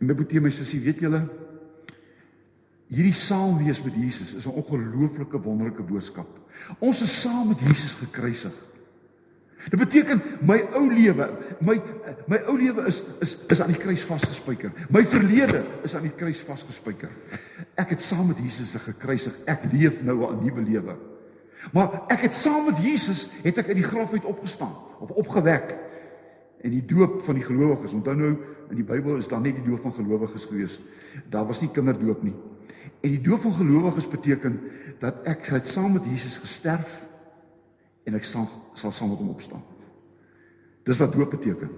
En 0.00 0.06
my 0.06 0.14
broer, 0.14 0.42
my 0.42 0.50
sussie, 0.50 0.80
weet 0.80 1.00
julle 1.00 1.22
hierdie 2.92 3.14
saam 3.16 3.56
wees 3.56 3.80
met 3.82 3.94
Jesus 3.94 4.34
is 4.34 4.46
'n 4.46 4.52
ongelooflike 4.52 5.38
wonderlike 5.40 5.82
boodskap. 5.82 6.28
Ons 6.78 7.02
is 7.02 7.20
saam 7.20 7.48
met 7.48 7.60
Jesus 7.60 7.94
gekruisig. 7.94 8.52
Dit 9.70 9.78
beteken 9.78 10.22
my 10.42 10.58
ou 10.74 10.88
lewe, 10.90 11.28
my 11.60 11.76
my 12.26 12.40
ou 12.50 12.56
lewe 12.58 12.86
is 12.90 13.02
is 13.22 13.36
is 13.46 13.60
aan 13.62 13.70
die 13.70 13.78
kruis 13.78 14.02
vasgespijker. 14.02 14.72
My 14.90 15.04
verlede 15.06 15.62
is 15.86 15.94
aan 15.94 16.08
die 16.08 16.16
kruis 16.16 16.40
vasgespijker. 16.42 17.10
Ek 17.78 17.94
het 17.94 18.02
saam 18.02 18.26
met 18.32 18.42
Jesus 18.42 18.74
gekruisig. 18.82 19.36
Ek 19.46 19.68
leef 19.72 20.02
nou 20.02 20.26
'n 20.26 20.42
nuwe 20.44 20.62
lewe. 20.62 20.96
Maar 21.72 22.02
ek 22.08 22.26
het 22.26 22.34
saam 22.34 22.66
met 22.66 22.82
Jesus 22.82 23.28
het 23.42 23.58
ek 23.58 23.68
uit 23.68 23.78
die 23.78 23.86
graf 23.86 24.12
uit 24.12 24.24
opgestaan 24.24 24.74
of 24.98 25.10
opgewek. 25.10 25.76
En 26.62 26.70
die 26.70 26.84
doop 26.84 27.22
van 27.22 27.34
die 27.34 27.44
gelowiges, 27.44 27.92
onthou 27.92 28.16
nou 28.16 28.36
in 28.70 28.76
die 28.76 28.86
Bybel 28.86 29.16
is 29.16 29.28
daar 29.28 29.40
net 29.40 29.54
die 29.58 29.64
doop 29.64 29.82
van 29.82 29.94
gelowiges 29.94 30.44
gewees. 30.44 30.80
Daar 31.28 31.46
was 31.46 31.60
nie 31.60 31.70
kinderdoop 31.70 32.22
nie. 32.22 32.34
En 33.02 33.10
die 33.10 33.20
doop 33.20 33.40
van 33.40 33.54
gelowiges 33.54 34.08
beteken 34.08 34.60
dat 34.98 35.22
ek 35.26 35.46
het 35.54 35.66
saam 35.66 35.92
met 35.92 36.06
Jesus 36.06 36.36
gesterf 36.36 36.86
en 38.04 38.14
ek 38.14 38.24
sal 38.24 38.48
sal 38.74 38.92
saam 38.92 39.12
met 39.12 39.18
hom 39.18 39.34
opstaan. 39.34 39.62
Dis 40.82 40.98
wat 40.98 41.12
doop 41.12 41.30
beteken. 41.30 41.70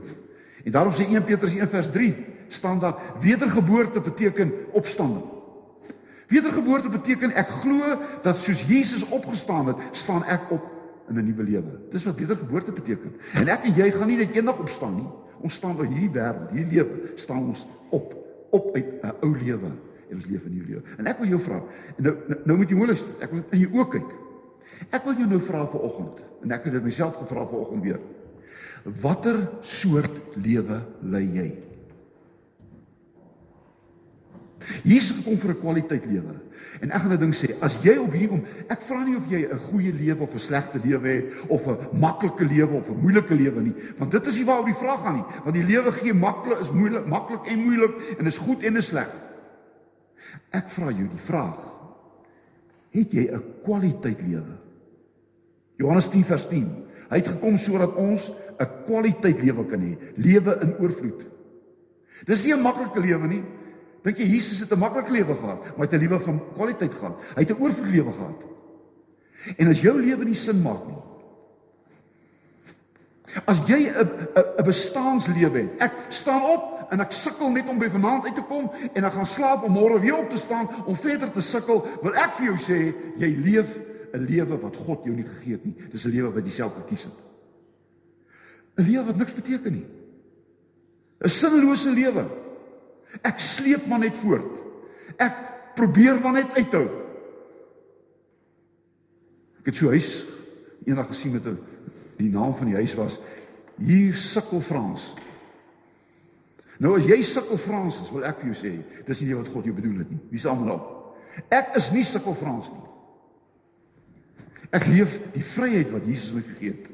En 0.65 0.73
daarom 0.73 0.93
sê 0.93 1.05
1 1.09 1.25
Petrus 1.25 1.55
1 1.55 1.69
vers 1.69 1.91
3 1.91 2.15
staan 2.49 2.79
daar 2.79 2.97
wedergeboorte 3.21 4.01
beteken 4.01 4.53
opstanding. 4.73 5.25
Wedergeboorte 6.29 6.89
beteken 6.89 7.35
ek 7.37 7.49
glo 7.49 7.99
dat 8.23 8.39
soos 8.39 8.65
Jesus 8.65 9.05
opgestaan 9.09 9.67
het, 9.67 9.83
staan 9.93 10.25
ek 10.25 10.51
op 10.51 10.71
in 11.09 11.19
'n 11.19 11.27
nuwe 11.27 11.43
lewe. 11.43 11.81
Dis 11.91 12.05
wat 12.05 12.19
wedergeboorte 12.19 12.73
beteken. 12.73 13.13
En 13.35 13.49
ek 13.49 13.65
en 13.65 13.75
jy 13.75 13.91
gaan 13.91 14.07
nie 14.07 14.17
net 14.17 14.33
eendag 14.33 14.59
opstaan 14.59 14.95
nie. 14.95 15.09
Ons 15.41 15.55
staan 15.55 15.79
in 15.85 15.93
hierdie 15.93 16.11
wêreld, 16.11 16.51
hierdie 16.51 16.73
lewe, 16.73 17.13
staan 17.15 17.45
ons 17.49 17.67
op, 17.91 18.15
op 18.51 18.75
uit 18.75 19.03
'n 19.03 19.13
ou 19.21 19.37
lewe 19.39 19.71
en 20.09 20.15
ons 20.15 20.27
leef 20.27 20.45
'n 20.45 20.55
nuwe 20.55 20.67
lewe. 20.67 20.83
En 20.97 21.07
ek 21.07 21.19
wil 21.19 21.29
jou 21.29 21.41
vra, 21.41 21.63
en 21.97 22.03
nou 22.03 22.17
nou, 22.29 22.41
nou 22.45 22.59
moet 22.59 22.69
jy 22.69 22.77
mooi 22.77 22.87
luister. 22.87 23.15
Ek 23.21 23.31
wil 23.31 23.43
in 23.51 23.59
jou 23.59 23.71
oë 23.73 23.89
kyk. 23.89 24.24
Ek 24.91 25.05
wil 25.05 25.19
jou 25.19 25.29
nou 25.29 25.41
vra 25.41 25.67
vir 25.67 25.81
oggend 25.81 26.23
en 26.45 26.53
ek 26.53 26.65
het 26.65 26.73
dit 26.73 26.85
myself 26.85 27.17
gevra 27.17 27.47
vir 27.49 27.61
oggend 27.61 27.83
weer. 27.83 28.01
Watter 28.85 29.39
soort 29.63 30.37
lewe 30.37 30.83
lei 31.03 31.25
jy? 31.33 31.49
Jesus 34.85 35.21
kom 35.25 35.37
vir 35.37 35.51
'n 35.51 35.61
kwaliteit 35.61 36.05
lewe. 36.07 36.35
En 36.81 36.91
ek 36.91 37.01
gaan 37.03 37.13
'n 37.13 37.19
ding 37.19 37.35
sê, 37.35 37.57
as 37.61 37.77
jy 37.83 37.97
op 37.99 38.13
hierdie 38.13 38.31
om 38.31 38.45
ek 38.69 38.81
vra 38.83 39.05
nie 39.05 39.17
of 39.17 39.29
jy 39.29 39.45
'n 39.45 39.59
goeie 39.59 39.93
lewe 39.93 40.23
of 40.23 40.35
'n 40.35 40.39
slegte 40.41 40.79
lewe 40.85 41.09
het 41.09 41.25
of 41.49 41.67
'n 41.67 41.99
maklike 41.99 42.45
lewe 42.45 42.73
of 42.73 42.89
'n 42.89 43.01
moeilike 43.01 43.35
lewe 43.35 43.61
nie, 43.61 43.75
want 43.99 44.11
dit 44.11 44.27
is 44.27 44.37
nie 44.37 44.45
waaroor 44.45 44.67
die 44.67 44.75
vraag 44.75 45.03
gaan 45.03 45.15
nie, 45.15 45.25
want 45.45 45.55
die 45.55 45.65
lewe 45.65 45.93
gee 45.93 46.15
maklik 46.15 46.61
is 46.61 46.71
moeilik, 46.71 47.07
maklik 47.07 47.47
en 47.47 47.59
moeilik 47.59 48.17
en 48.19 48.27
is 48.27 48.39
goed 48.39 48.63
en 48.63 48.77
is 48.77 48.87
sleg. 48.87 49.11
Ek 50.51 50.69
vra 50.69 50.91
jou 50.91 51.09
die 51.09 51.25
vraag: 51.25 51.59
Het 52.91 53.13
jy 53.13 53.31
'n 53.33 53.43
kwaliteit 53.63 54.23
lewe? 54.23 54.64
Johannes 55.77 56.09
10 56.09 56.25
vers 56.25 56.47
10. 56.49 56.69
Hy 57.11 57.21
het 57.21 57.29
gekom 57.29 57.59
sodat 57.59 57.95
ons 57.95 58.31
'n 58.59 58.69
kwaliteit 58.87 59.43
lewe 59.43 59.65
kan 59.67 59.81
hê, 59.81 59.99
lewe 60.15 60.59
in 60.63 60.75
oorvloed. 60.79 61.27
Dis 62.25 62.45
nie 62.45 62.55
'n 62.55 62.63
maklike 62.63 63.01
lewe 63.01 63.27
nie. 63.27 63.45
Dink 64.03 64.19
jy 64.19 64.27
Jesus 64.27 64.61
het 64.61 64.73
'n 64.73 64.79
maklike 64.79 65.11
lewe 65.11 65.35
gehad, 65.35 65.63
maar 65.77 65.87
hy 65.87 65.93
het 65.93 65.93
'n 65.93 65.99
lewe 65.99 66.21
van 66.21 66.41
kwaliteit 66.55 66.95
gehad. 66.95 67.21
Hy 67.35 67.41
het 67.41 67.51
'n 67.51 67.63
oorvloed 67.63 67.91
lewe 67.91 68.13
gehad. 68.13 68.45
En 69.57 69.69
as 69.69 69.81
jou 69.81 70.01
lewe 70.01 70.25
nie 70.25 70.35
sin 70.35 70.63
maak 70.63 70.87
nie. 70.87 71.03
As 73.45 73.61
jy 73.67 73.91
'n 73.91 74.09
'n 74.59 74.65
bestaanslewe 74.65 75.59
het. 75.59 75.71
Ek 75.79 75.93
staan 76.09 76.43
op 76.43 76.87
en 76.91 77.01
ek 77.01 77.13
sukkel 77.13 77.51
net 77.51 77.69
om 77.69 77.79
by 77.79 77.89
vanaand 77.91 78.25
uit 78.25 78.35
te 78.35 78.43
kom 78.43 78.71
en 78.93 79.05
ek 79.05 79.13
gaan 79.13 79.27
slaap 79.27 79.63
om 79.63 79.73
môre 79.73 80.01
weer 80.01 80.17
op 80.17 80.31
te 80.31 80.39
staan 80.39 80.69
om 80.87 80.97
verder 80.97 81.31
te 81.31 81.41
sukkel, 81.41 81.87
wil 82.03 82.15
ek 82.15 82.33
vir 82.33 82.47
jou 82.47 82.57
sê, 82.57 82.95
jy 83.17 83.37
leef 83.37 83.79
'n 84.15 84.25
lewe 84.25 84.59
wat 84.63 84.77
God 84.77 85.05
jou 85.05 85.15
nie 85.15 85.27
gegee 85.27 85.59
het 85.59 85.65
nie. 85.65 85.75
Dis 85.91 86.05
'n 86.07 86.15
lewe 86.15 86.31
wat 86.33 86.45
jy 86.45 86.51
self 86.51 86.75
gekies 86.75 87.05
het. 87.05 87.19
'n 88.79 88.83
Lewe 88.91 89.05
wat 89.05 89.17
niks 89.17 89.35
beteken 89.35 89.73
nie. 89.73 89.87
'n 91.25 91.29
Sinnelose 91.29 91.91
lewe. 91.91 92.27
Ek 93.23 93.39
sleep 93.39 93.87
maar 93.87 93.99
net 93.99 94.17
voort. 94.17 94.63
Ek 95.17 95.35
probeer 95.75 96.21
maar 96.21 96.33
net 96.33 96.57
uithou. 96.57 96.89
Ek 99.59 99.67
het 99.67 99.75
so 99.75 99.89
huis 99.89 100.25
eendag 100.85 101.07
gesien 101.07 101.33
met 101.33 101.47
'n 101.47 101.59
die 102.17 102.31
naam 102.31 102.55
van 102.55 102.67
die 102.67 102.75
huis 102.75 102.95
was 102.95 103.21
hier 103.79 104.15
sukkel 104.15 104.61
Frans. 104.61 105.15
Nou 106.79 106.97
as 106.97 107.07
jy 107.07 107.23
sukkel 107.23 107.59
Frans, 107.59 108.11
wil 108.11 108.25
ek 108.25 108.41
vir 108.41 108.53
jou 108.53 108.55
sê, 108.55 109.05
dis 109.07 109.21
nie 109.21 109.35
wat 109.35 109.49
God 109.49 109.65
jou 109.65 109.75
bedoel 109.75 109.99
het 109.99 110.11
nie. 110.11 110.21
Wie 110.31 110.39
sê 110.39 110.49
almal 110.49 110.67
nou? 110.67 110.81
Ek 111.49 111.75
is 111.77 111.91
nie 111.91 112.05
sukkel 112.05 112.35
Frans 112.35 112.71
nie. 112.73 112.94
Ek 114.75 114.89
leef 114.91 115.19
die 115.35 115.45
vryheid 115.47 115.93
wat 115.95 116.07
Jesus 116.09 116.35
my 116.35 116.43
gegee 116.43 116.75
het. 116.75 116.91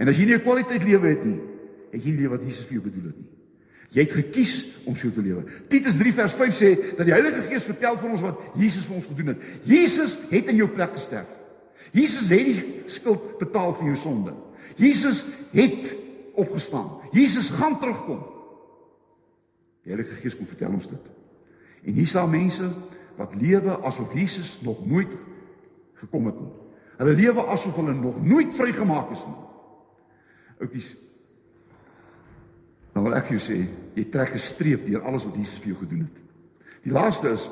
En 0.00 0.08
as 0.10 0.18
jy 0.18 0.26
nie 0.26 0.34
'n 0.34 0.42
kwaliteit 0.42 0.84
lewe 0.84 1.08
het 1.08 1.24
nie, 1.24 1.40
het 1.92 2.04
jy 2.04 2.12
nie 2.16 2.28
wat 2.28 2.42
Jesus 2.42 2.64
vir 2.64 2.78
jou 2.78 2.82
bedoel 2.82 3.06
het 3.10 3.18
nie. 3.18 3.30
Jy 3.90 4.00
het 4.06 4.12
gekies 4.12 4.66
om 4.86 4.96
so 4.96 5.10
te 5.10 5.22
lewe. 5.22 5.44
Titus 5.68 5.96
3 5.98 6.12
vers 6.12 6.32
5 6.32 6.54
sê 6.54 6.96
dat 6.96 7.06
die 7.06 7.14
Heilige 7.14 7.42
Gees 7.50 7.64
vertel 7.66 7.98
vir 7.98 8.10
ons 8.10 8.20
wat 8.20 8.38
Jesus 8.54 8.86
vir 8.86 8.96
ons 8.96 9.06
gedoen 9.06 9.26
het. 9.26 9.42
Jesus 9.66 10.16
het 10.30 10.46
in 10.46 10.56
jou 10.56 10.68
plek 10.68 10.92
gesterf. 10.92 11.26
Jesus 11.90 12.28
het 12.28 12.46
die 12.46 12.82
skuld 12.86 13.38
betaal 13.38 13.74
vir 13.74 13.86
jou 13.86 13.96
sonde. 13.96 14.34
Jesus 14.76 15.24
het 15.52 15.96
opgestaan. 16.34 17.00
Jesus 17.12 17.50
gaan 17.50 17.78
terugkom. 17.80 18.22
Die 19.82 19.90
Heilige 19.90 20.20
Gees 20.22 20.36
kom 20.36 20.46
vertel 20.46 20.76
ons 20.78 20.88
dit. 20.88 21.10
En 21.84 21.92
hier 21.92 22.06
staan 22.06 22.30
mense 22.30 22.70
wat 23.16 23.34
lewe 23.34 23.78
asof 23.82 24.14
Jesus 24.14 24.58
nog 24.62 24.86
nooit 24.86 25.10
gekom 26.00 26.26
het 26.30 26.40
nie. 26.40 26.50
Hulle 27.00 27.14
lewe 27.16 27.46
asof 27.54 27.76
hulle 27.76 27.94
nog 27.96 28.18
nooit 28.24 28.56
vrygemaak 28.56 29.14
is 29.14 29.22
nie. 29.26 29.38
Oukies, 30.60 30.90
Dan 32.92 33.06
wil 33.06 33.16
ek 33.16 33.30
vir 33.30 33.38
jou 33.38 33.44
sê, 33.44 33.58
jy 33.96 34.04
trek 34.10 34.34
'n 34.34 34.42
streep 34.42 34.86
deur 34.86 35.04
alles 35.06 35.24
wat 35.24 35.36
Jesus 35.36 35.58
vir 35.58 35.72
jou 35.72 35.78
gedoen 35.78 36.00
het. 36.00 36.16
Die 36.82 36.92
laaste 36.92 37.30
is 37.30 37.50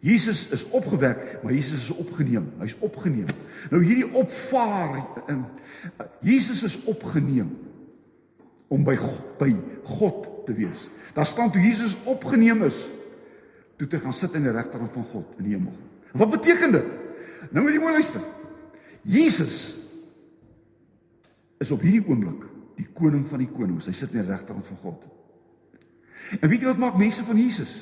Jesus 0.00 0.52
is 0.52 0.62
opgewek, 0.70 1.42
maar 1.42 1.52
Jesus 1.52 1.80
is 1.82 1.90
opgeneem. 1.90 2.52
Hy's 2.60 2.76
opgeneem. 2.78 3.26
Nou 3.70 3.82
hierdie 3.82 4.06
opvaar 4.14 5.06
in 5.26 5.44
Jesus 6.22 6.62
is 6.62 6.78
opgeneem 6.84 7.58
om 8.68 8.84
by 8.84 8.94
by 9.38 9.56
God 9.84 10.46
te 10.46 10.52
wees. 10.52 10.88
Daar 11.14 11.26
staan 11.26 11.50
toe 11.50 11.62
Jesus 11.62 11.96
opgeneem 12.04 12.62
is 12.62 12.76
toe 13.76 13.86
te 13.86 13.98
gaan 13.98 14.14
sit 14.14 14.32
in 14.34 14.42
die 14.42 14.52
regterhand 14.52 14.92
van 14.92 15.04
God 15.04 15.34
in 15.38 15.44
die 15.44 15.54
hemel. 15.54 15.74
Wat 16.12 16.30
beteken 16.30 16.72
dit? 16.72 16.94
Nou 17.50 17.64
moet 17.64 17.74
jy 17.74 17.80
mooi 17.82 17.92
luister. 17.92 18.22
Jesus 19.02 19.74
is 21.58 21.70
op 21.74 21.82
hierdie 21.82 22.04
oomblik 22.06 22.46
die 22.78 22.86
koning 22.94 23.26
van 23.28 23.42
die 23.42 23.50
konings. 23.50 23.88
Hy 23.88 23.94
sit 23.96 24.14
in 24.14 24.22
die 24.22 24.30
regterhand 24.30 24.66
van 24.66 24.80
God. 24.82 25.06
En 26.40 26.48
weet 26.48 26.60
jy 26.60 26.70
wat 26.70 26.82
maak 26.82 26.98
mense 27.00 27.24
van 27.24 27.38
Jesus? 27.38 27.80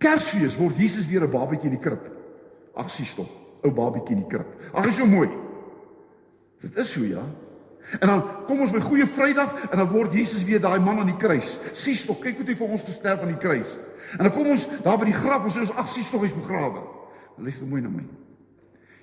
Kersfees 0.00 0.56
word 0.56 0.78
Jesus 0.80 1.06
weer 1.06 1.24
'n 1.24 1.30
babatjie 1.30 1.70
in 1.70 1.76
die 1.76 1.84
krib. 1.84 2.08
Ag 2.74 2.90
sies 2.90 3.14
tog, 3.14 3.28
ou 3.62 3.72
babatjie 3.72 4.16
in 4.16 4.22
die 4.22 4.30
krib. 4.30 4.48
Ag 4.72 4.86
is 4.86 4.96
so 4.96 5.06
mooi. 5.06 5.28
Dit 6.60 6.76
is 6.76 6.92
so 6.92 7.04
ja. 7.04 7.24
En 8.00 8.08
dan 8.08 8.44
kom 8.46 8.60
ons 8.60 8.70
by 8.70 8.80
Goeie 8.80 9.06
Vrydag 9.06 9.70
en 9.70 9.78
dan 9.78 9.88
word 9.88 10.12
Jesus 10.12 10.44
weer 10.44 10.60
daai 10.60 10.80
man 10.80 10.98
aan 10.98 11.06
die 11.06 11.16
kruis. 11.16 11.58
Sies 11.72 12.04
tog, 12.06 12.20
kyk 12.20 12.36
hoe 12.36 12.46
hy 12.46 12.56
vir 12.56 12.68
ons 12.68 12.82
gesterf 12.82 13.20
aan 13.20 13.32
die 13.32 13.40
kruis. 13.40 13.76
En 14.18 14.24
dan 14.28 14.32
kom 14.32 14.46
ons 14.46 14.66
daar 14.84 14.98
by 14.98 15.04
die 15.04 15.16
graf 15.16 15.44
en 15.44 15.50
sê 15.50 15.60
ons 15.60 15.74
ag 15.76 15.88
sies 15.88 16.10
tog 16.10 16.22
hy's 16.22 16.36
begrawe. 16.36 16.99
Luister 17.42 17.66
mooi 17.66 17.82
na 17.82 17.88
my. 17.88 18.04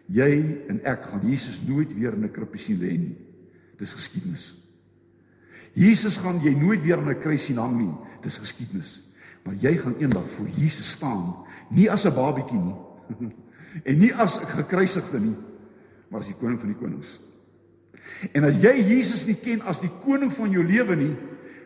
Jy 0.07 0.29
en 0.71 0.79
ek 0.87 1.09
gaan 1.09 1.25
Jesus 1.27 1.59
nooit 1.65 1.93
weer 1.93 2.13
in 2.13 2.23
'n 2.23 2.31
krib 2.31 2.55
sien 2.57 2.79
lê 2.79 2.97
nie. 2.97 3.15
Dis 3.77 3.93
geskiedenis. 3.93 4.55
Jesus 5.73 6.17
gaan 6.17 6.41
jy 6.41 6.55
nooit 6.55 6.81
weer 6.81 6.97
aan 6.97 7.09
'n 7.09 7.19
kruis 7.19 7.45
sien 7.45 7.57
hang 7.57 7.77
nie. 7.77 7.93
Dis 8.21 8.37
geskiedenis. 8.37 9.03
Maar 9.43 9.55
jy 9.55 9.77
gaan 9.77 9.95
eendag 9.99 10.29
voor 10.29 10.47
Jesus 10.47 10.91
staan, 10.91 11.35
nie 11.69 11.91
as 11.91 12.05
'n 12.05 12.13
babietjie 12.13 12.59
nie. 12.59 12.75
en 13.89 13.97
nie 13.97 14.13
as 14.13 14.39
'n 14.39 14.45
gekruisigde 14.45 15.19
nie, 15.19 15.35
maar 16.09 16.19
as 16.19 16.27
die 16.27 16.35
koning 16.35 16.59
van 16.59 16.69
die 16.69 16.77
konings. 16.77 17.19
En 18.31 18.43
as 18.43 18.55
jy 18.55 18.73
Jesus 18.87 19.25
nie 19.25 19.35
ken 19.35 19.61
as 19.61 19.79
die 19.79 19.91
koning 20.03 20.33
van 20.33 20.51
jou 20.51 20.63
lewe 20.63 20.95
nie, 20.95 21.15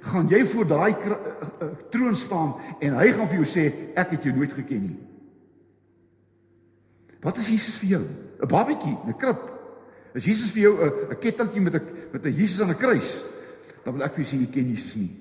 gaan 0.02 0.28
jy 0.28 0.46
voor 0.46 0.68
daai 0.68 0.94
eh, 0.94 1.12
eh, 1.12 1.68
troon 1.90 2.16
staan 2.16 2.56
en 2.82 2.98
hy 2.98 3.12
gaan 3.14 3.28
vir 3.28 3.42
jou 3.42 3.46
sê 3.46 3.66
ek 3.96 4.10
het 4.10 4.24
jou 4.24 4.36
nooit 4.36 4.54
geken 4.54 4.82
nie. 4.82 4.98
Wat 7.22 7.38
is 7.38 7.50
Jesus 7.50 7.78
vir 7.78 7.90
jou? 7.90 8.06
'n 8.42 8.48
Babietjie, 8.48 8.98
'n 9.08 9.18
krib. 9.18 9.40
Is 10.14 10.26
Jesus 10.26 10.52
vir 10.52 10.62
jou 10.62 10.76
'n 10.82 11.12
'n 11.12 11.20
kettingkie 11.20 11.62
met 11.62 11.76
'n 11.76 11.84
met 12.12 12.26
'n 12.26 12.34
Jesus 12.36 12.62
aan 12.62 12.70
'n 12.70 12.78
kruis? 12.78 13.16
dan 13.84 13.98
wil 13.98 14.06
ek 14.06 14.16
vir 14.16 14.24
julle 14.24 14.32
sê 14.32 14.40
jy 14.44 14.50
ken 14.54 14.72
Jesus 14.72 14.96
nie. 15.00 15.12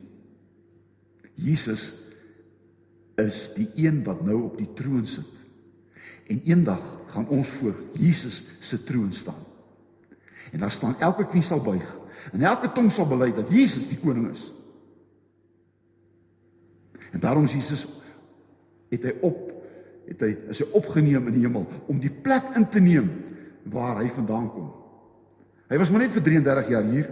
Jesus 1.40 1.84
is 3.20 3.38
die 3.56 3.68
een 3.80 4.02
wat 4.04 4.22
nou 4.24 4.42
op 4.50 4.58
die 4.60 4.68
troon 4.76 5.06
sit. 5.08 5.28
En 6.30 6.42
eendag 6.46 6.82
gaan 7.10 7.28
ons 7.32 7.48
voor 7.58 7.74
Jesus 7.98 8.42
se 8.62 8.78
troon 8.86 9.12
staan. 9.16 9.40
En 10.52 10.62
daar 10.62 10.72
staan 10.72 10.98
elke 11.00 11.26
knie 11.30 11.44
sal 11.46 11.62
buig 11.64 11.86
en 12.34 12.42
elke 12.44 12.68
tong 12.76 12.90
sal 12.92 13.08
bely 13.08 13.30
dat 13.34 13.48
Jesus 13.52 13.88
die 13.88 13.98
koning 13.98 14.28
is. 14.30 14.50
En 17.10 17.22
daarom 17.22 17.48
Jesus 17.48 17.86
het 18.90 19.06
hy 19.06 19.14
op 19.26 19.49
het 20.10 20.26
hy 20.26 20.30
is 20.52 20.60
hy 20.62 20.68
opgeneem 20.78 21.30
in 21.30 21.36
die 21.38 21.46
hemel 21.46 21.66
om 21.86 22.00
die 22.02 22.12
plek 22.12 22.52
in 22.58 22.66
te 22.68 22.82
neem 22.82 23.08
waar 23.70 24.00
hy 24.02 24.08
vandaan 24.12 24.48
kom. 24.50 24.70
Hy 25.70 25.78
was 25.78 25.90
maar 25.92 26.02
net 26.02 26.14
vir 26.14 26.24
33 26.26 26.72
jaar 26.74 26.88
hier 26.90 27.10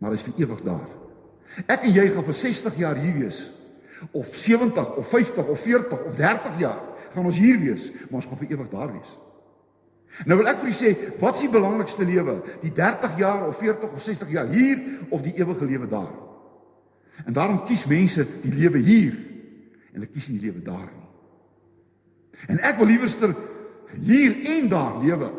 maar 0.00 0.14
is 0.16 0.24
vir 0.24 0.38
ewig 0.40 0.60
daar. 0.64 0.88
Ek 1.66 1.82
en 1.84 1.92
jy 1.92 2.06
gaan 2.08 2.24
vir 2.24 2.38
60 2.38 2.78
jaar 2.80 3.00
hier 3.00 3.16
wees 3.18 3.42
of 4.16 4.30
70 4.32 4.94
of 4.96 5.10
50 5.12 5.50
of 5.52 5.60
40 5.60 6.06
of 6.06 6.14
30 6.16 6.62
jaar 6.62 6.78
gaan 7.10 7.26
ons 7.26 7.40
hier 7.40 7.58
wees, 7.60 7.90
maar 8.06 8.22
ons 8.22 8.28
gaan 8.30 8.40
vir 8.40 8.54
ewig 8.54 8.70
daar 8.72 8.92
wees. 8.94 9.10
Nou 10.26 10.38
wil 10.40 10.48
ek 10.50 10.62
vir 10.62 10.70
julle 10.70 10.78
sê, 10.78 11.10
wat 11.20 11.36
is 11.36 11.44
die 11.44 11.52
belangrikste 11.52 12.06
lewe? 12.06 12.38
Die 12.62 12.72
30 12.74 13.18
jaar 13.20 13.44
of 13.48 13.60
40 13.60 13.92
of 13.92 14.02
60 14.02 14.32
jaar 14.34 14.48
hier 14.50 14.80
of 15.10 15.22
die 15.26 15.34
ewige 15.38 15.68
lewe 15.68 15.88
daar? 15.90 16.14
En 17.26 17.36
daarom 17.36 17.60
kies 17.68 17.84
mense 17.90 18.24
die 18.42 18.54
lewe 18.54 18.80
hier 18.82 19.14
en 19.90 19.98
hulle 19.98 20.08
kies 20.10 20.30
nie 20.30 20.38
die 20.40 20.48
lewe 20.48 20.64
daar 20.64 20.88
nie. 20.88 21.09
En 22.46 22.58
ek 22.58 22.76
wil 22.76 22.86
liewerster 22.86 23.34
hier 24.00 24.36
en 24.56 24.68
daar 24.68 24.98
lewe 25.02 25.30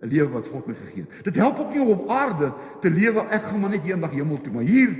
'n 0.00 0.08
lewe 0.08 0.28
wat 0.28 0.46
God 0.48 0.66
my 0.66 0.74
gegee 0.74 1.04
het. 1.08 1.24
Dit 1.24 1.36
help 1.36 1.58
ook 1.58 1.72
nie 1.74 1.82
om 1.82 1.88
op 1.88 2.08
aarde 2.08 2.52
te 2.80 2.90
lewe 2.90 3.26
ek 3.28 3.42
gaan 3.42 3.60
maar 3.60 3.70
net 3.70 3.84
eendag 3.84 4.10
hemel 4.10 4.40
toe, 4.40 4.52
maar 4.52 4.62
hier 4.62 4.96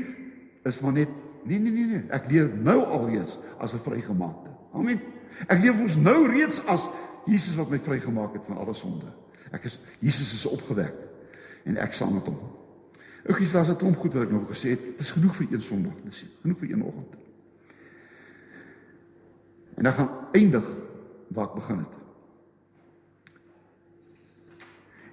is 0.62 0.80
maar 0.80 0.92
net 0.92 1.08
nee 1.44 1.58
nee 1.58 1.72
nee 1.72 1.86
nee, 1.86 2.02
ek 2.08 2.28
leef 2.28 2.52
nou 2.62 2.84
alreeds 2.84 3.38
as 3.58 3.72
'n 3.72 3.78
vrygemaakte. 3.78 4.50
Amen. 4.72 5.00
Ek 5.46 5.62
leef 5.62 5.80
ons 5.80 5.96
nou 5.96 6.28
reeds 6.28 6.66
as 6.66 6.88
Jesus 7.24 7.56
wat 7.56 7.70
my 7.70 7.78
vrygemaak 7.78 8.32
het 8.32 8.44
van 8.46 8.56
alle 8.56 8.74
sonde. 8.74 9.06
Ek 9.50 9.64
is 9.64 9.78
Jesus 9.98 10.34
is 10.34 10.46
opgewek 10.46 10.94
en 11.64 11.76
ek 11.76 11.92
saam 11.92 12.14
met 12.14 12.26
hom. 12.26 12.38
Ougies, 13.26 13.52
daar's 13.52 13.68
'n 13.68 13.76
klomp 13.76 13.96
goed 13.96 14.12
wat 14.12 14.22
ek 14.22 14.30
nog 14.30 14.48
gesê 14.48 14.70
het. 14.70 14.84
Dit 14.84 15.00
is 15.00 15.10
genoeg 15.10 15.36
vir 15.36 15.46
een 15.50 15.62
Sondag, 15.62 15.92
dis 16.04 16.26
genoeg 16.42 16.58
vir 16.58 16.70
een 16.70 16.82
oggend. 16.82 17.14
En 19.74 19.82
dan 19.82 19.92
gaan 19.92 20.10
eindig 20.32 20.64
waar 21.30 21.48
ek 21.48 21.54
begin 21.54 21.78
het. 21.84 21.96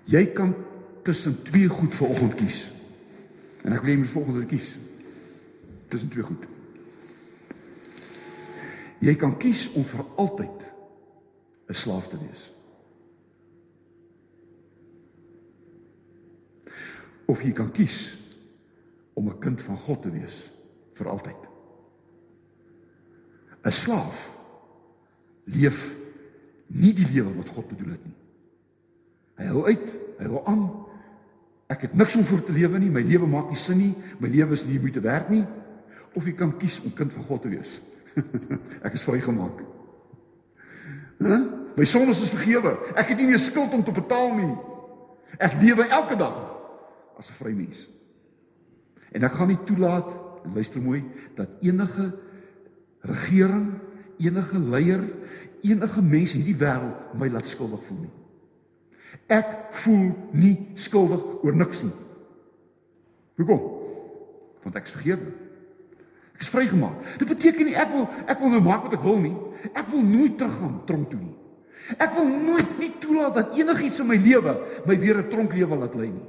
Jy 0.07 0.23
kan 0.33 0.55
tussen 1.03 1.43
twee 1.43 1.67
goed 1.67 1.95
vanoggend 1.95 2.35
kies. 2.39 2.61
En 3.63 3.75
ek 3.75 3.83
wil 3.83 3.93
jy 3.93 3.97
moet 4.01 4.13
volgende 4.13 4.45
kies. 4.47 4.69
Tussen 5.91 6.09
twee 6.11 6.23
goed. 6.23 6.45
Jy 9.03 9.13
kan 9.19 9.35
kies 9.37 9.67
om 9.77 9.85
vir 9.85 10.05
altyd 10.15 10.65
'n 11.67 11.73
slaaf 11.73 12.07
te 12.07 12.17
wees. 12.17 12.51
Of 17.27 17.41
jy 17.43 17.51
kan 17.51 17.71
kies 17.71 18.17
om 19.13 19.29
'n 19.29 19.39
kind 19.39 19.61
van 19.61 19.77
God 19.77 20.01
te 20.01 20.11
wees 20.11 20.49
vir 20.93 21.07
altyd. 21.07 21.41
'n 23.63 23.71
Slaaf 23.71 24.31
leef 25.43 25.95
nie 26.67 26.93
die 26.93 27.07
lewe 27.13 27.33
wat 27.37 27.49
God 27.55 27.67
bedoel 27.71 27.95
het 27.95 28.05
nie. 28.05 28.15
Hy 29.37 29.47
hou 29.51 29.63
uit, 29.67 29.87
hy 30.19 30.29
hou 30.31 30.41
aan. 30.49 30.65
Ek 31.71 31.85
het 31.87 31.95
niks 31.99 32.15
om 32.15 32.25
vir 32.27 32.43
te 32.47 32.55
lewe 32.55 32.79
nie, 32.79 32.91
my 32.91 33.03
lewe 33.05 33.27
maak 33.29 33.51
nie 33.51 33.59
sin 33.59 33.79
nie, 33.81 33.93
my 34.19 34.29
lewe 34.31 34.55
is 34.57 34.65
nie 34.65 34.79
moeite 34.79 35.03
werd 35.03 35.29
nie. 35.29 35.43
Of 36.15 36.25
jy 36.25 36.33
kan 36.37 36.55
kies 36.57 36.79
om 36.83 36.93
kind 36.95 37.13
van 37.13 37.27
God 37.27 37.43
te 37.45 37.51
wees. 37.51 37.77
ek 38.87 38.97
is 38.97 39.05
vrygemaak. 39.05 39.61
Hæ? 41.21 41.39
My 41.77 41.85
sondes 41.85 42.23
is 42.25 42.33
vergewe. 42.33 42.73
Ek 42.97 43.11
het 43.11 43.19
nie 43.21 43.29
meer 43.29 43.41
skuld 43.41 43.73
om 43.77 43.83
te 43.85 43.93
betaal 43.93 44.31
nie. 44.33 44.53
Ek 45.37 45.59
lewe 45.61 45.85
elke 45.93 46.17
dag 46.17 46.37
as 47.17 47.29
'n 47.29 47.37
vry 47.37 47.53
mens. 47.53 47.85
En 49.11 49.23
ek 49.23 49.37
gaan 49.37 49.47
nie 49.47 49.63
toelaat, 49.65 50.09
luister 50.53 50.81
mooi, 50.81 51.03
dat 51.35 51.49
enige 51.61 52.13
regering, 53.01 53.79
enige 54.17 54.59
leier, 54.59 55.03
enige 55.61 56.01
mens 56.01 56.33
in 56.33 56.41
hierdie 56.41 56.59
wêreld 56.61 57.17
my 57.17 57.29
laat 57.29 57.47
skuldig 57.49 57.83
voel 57.87 58.05
nie. 58.05 58.13
Ek 59.27 59.73
voel 59.83 60.11
nie 60.37 60.55
skuldig 60.79 61.23
oor 61.43 61.55
niks 61.55 61.83
nie. 61.83 61.95
Hoekom? 63.37 63.61
Want 64.63 64.79
ek 64.79 64.89
is 64.89 64.95
vergewe. 64.97 65.33
Ek 66.37 66.45
is 66.45 66.51
vrygemaak. 66.53 67.01
Dit 67.17 67.29
beteken 67.29 67.69
nie 67.69 67.77
ek 67.77 67.91
wil 67.93 68.05
ek 68.29 68.39
wil 68.41 68.53
nou 68.53 68.61
maak 68.65 68.87
wat 68.87 68.97
ek 68.97 69.05
wil 69.05 69.19
nie. 69.21 69.35
Ek 69.73 69.89
wil 69.91 70.03
nooit 70.05 70.37
teruggaan 70.37 70.79
tronk 70.89 71.09
toe 71.11 71.21
nie. 71.21 71.35
Ek 71.97 72.13
wil 72.17 72.27
nooit 72.27 72.73
nie 72.81 72.91
toelaat 73.01 73.37
dat 73.37 73.55
enigiets 73.57 74.01
in 74.03 74.09
my 74.09 74.17
lewe 74.21 74.53
my 74.85 74.97
weer 74.99 75.17
'n 75.17 75.29
tronklewe 75.29 75.75
laat 75.77 75.95
lei 75.95 76.11
nie. 76.11 76.27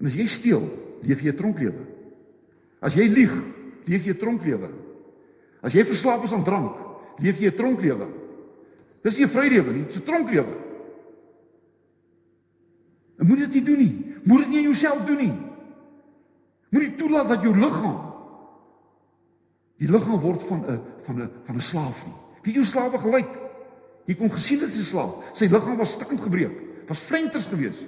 En 0.00 0.06
as 0.06 0.14
jy 0.14 0.26
steel, 0.26 0.64
leef 1.02 1.20
jy 1.20 1.32
'n 1.32 1.36
tronklewe. 1.36 1.84
As 2.80 2.94
jy 2.94 3.08
lieg, 3.08 3.32
leef 3.86 4.04
jy 4.04 4.12
'n 4.12 4.18
tronklewe. 4.18 4.85
As 5.66 5.74
jy 5.74 5.82
verslaaf 5.84 6.22
is 6.24 6.32
aan 6.32 6.46
drank, 6.46 6.78
leef 7.18 7.40
jy 7.42 7.50
'n 7.50 7.56
tronklewe. 7.56 8.06
Dis 9.02 9.18
nie 9.18 9.26
'n 9.26 9.34
vrylewe 9.34 9.72
nie, 9.72 9.84
dis 9.86 9.98
'n 9.98 10.06
tronklewe. 10.06 10.54
En 13.18 13.26
moet 13.26 13.38
dit 13.38 13.54
nie 13.54 13.62
doen 13.62 13.78
nie. 13.78 14.14
Moet 14.24 14.38
dit 14.38 14.48
nie 14.48 14.62
jouself 14.62 15.04
doen 15.04 15.16
nie. 15.16 15.34
Moenie 16.70 16.94
toelaat 16.98 17.28
dat 17.28 17.42
jou 17.42 17.54
liggaam 17.56 18.02
die 19.76 19.88
liggaam 19.88 20.20
word 20.20 20.42
van 20.48 20.64
'n 20.64 20.80
van 21.04 21.22
'n 21.22 21.30
van 21.44 21.56
'n 21.56 21.60
slaaf 21.60 22.04
nie. 22.06 22.14
Wie 22.42 22.54
jou 22.54 22.64
slawe 22.64 22.98
gelyk? 22.98 23.28
Jy 24.06 24.14
kon 24.14 24.30
gesien 24.30 24.58
dit 24.58 24.68
is 24.68 24.78
'n 24.78 24.84
slaaf. 24.84 25.14
Sy 25.32 25.46
liggaam 25.46 25.76
was 25.76 25.92
stikkend 25.92 26.20
gebreek. 26.20 26.52
Was 26.88 26.98
flenters 26.98 27.46
geweest. 27.46 27.84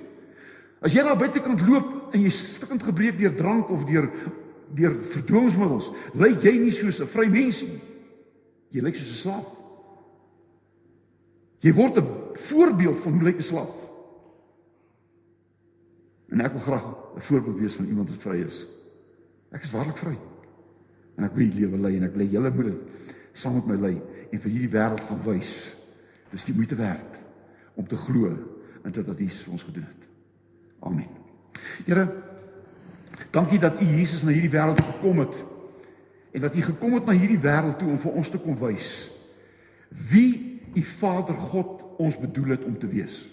As 0.80 0.92
jy 0.92 1.02
daar 1.02 1.16
buitekant 1.16 1.60
loop 1.66 2.14
en 2.14 2.20
jy 2.20 2.30
stikkend 2.30 2.82
gebreek 2.82 3.18
deur 3.18 3.34
drank 3.34 3.68
of 3.68 3.84
deur 3.84 4.10
deur 4.74 4.96
verdowingsmiddels, 5.12 5.90
lyk 6.14 6.42
jy 6.42 6.56
nie 6.58 6.72
soos 6.74 7.00
'n 7.00 7.06
vry 7.06 7.28
mens 7.28 7.62
nie. 7.62 7.80
Jy 8.70 8.80
lyk 8.82 8.96
soos 8.96 9.10
'n 9.10 9.22
slaaf. 9.22 9.46
Jy 11.60 11.72
word 11.72 11.98
'n 11.98 12.06
voorbeeld 12.34 13.00
van 13.00 13.12
hoe 13.12 13.22
lyk 13.22 13.38
'n 13.38 13.42
slaaf. 13.42 13.90
En 16.28 16.40
ek 16.40 16.52
wil 16.52 16.60
graag 16.60 16.84
'n 17.16 17.20
voorbeeld 17.20 17.58
wees 17.58 17.74
van 17.74 17.86
iemand 17.86 18.10
wat 18.10 18.22
vry 18.22 18.44
is. 18.44 18.66
Ek 19.50 19.62
is 19.62 19.70
waarlik 19.70 19.96
vry. 19.96 20.18
En 21.16 21.24
ek 21.24 21.34
wil 21.34 21.50
die 21.50 21.60
lewe 21.60 21.78
lei 21.78 21.96
en 21.96 22.02
ek 22.02 22.14
wil 22.14 22.26
julle 22.26 22.50
moet 22.50 22.64
dit 22.64 22.78
saam 23.32 23.54
met 23.54 23.66
my 23.66 23.76
lei 23.76 24.02
en 24.30 24.40
vir 24.40 24.50
hierdie 24.50 24.70
wêreld 24.70 25.00
gaan 25.00 25.22
wys. 25.24 25.74
Dis 26.30 26.44
die 26.44 26.54
moeite 26.54 26.76
werd 26.76 27.18
om 27.74 27.86
te 27.86 27.96
glo 27.96 28.34
in 28.84 28.92
dit 28.92 29.06
wat 29.06 29.18
Jesus 29.18 29.42
vir 29.42 29.52
ons 29.52 29.62
gedoen 29.62 29.86
het. 29.86 30.08
Amen. 30.80 31.08
Here, 31.86 32.06
dankie 33.30 33.58
dat 33.60 33.80
U 33.80 33.84
Jesus 33.84 34.24
na 34.24 34.32
hierdie 34.34 34.52
wêreld 34.52 34.80
gekom 34.80 35.22
het 35.24 35.44
en 36.32 36.40
dat 36.40 36.54
U 36.54 36.62
gekom 36.62 36.94
het 36.98 37.06
na 37.06 37.16
hierdie 37.16 37.40
wêreld 37.40 37.78
toe 37.78 37.88
om 37.90 38.00
vir 38.02 38.20
ons 38.20 38.30
te 38.30 38.40
kom 38.40 38.58
wys 38.60 39.10
wie 40.10 40.58
U 40.76 40.82
Vader 40.82 41.34
God 41.34 41.84
ons 41.98 42.18
bedoel 42.18 42.54
het 42.54 42.64
om 42.64 42.78
te 42.78 42.86
wees. 42.86 43.26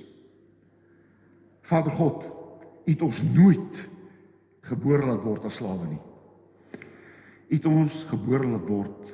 Vader 1.62 1.92
God, 1.92 2.26
U 2.86 2.92
het 2.92 3.02
ons 3.02 3.22
nooit 3.24 3.82
gebore 4.66 5.06
laat 5.06 5.24
word 5.26 5.46
as 5.46 5.60
slawe 5.60 5.88
nie. 5.90 6.02
U 7.50 7.54
het 7.54 7.68
ons 7.70 8.04
gebore 8.10 8.48
laat 8.48 8.66
word 8.70 9.14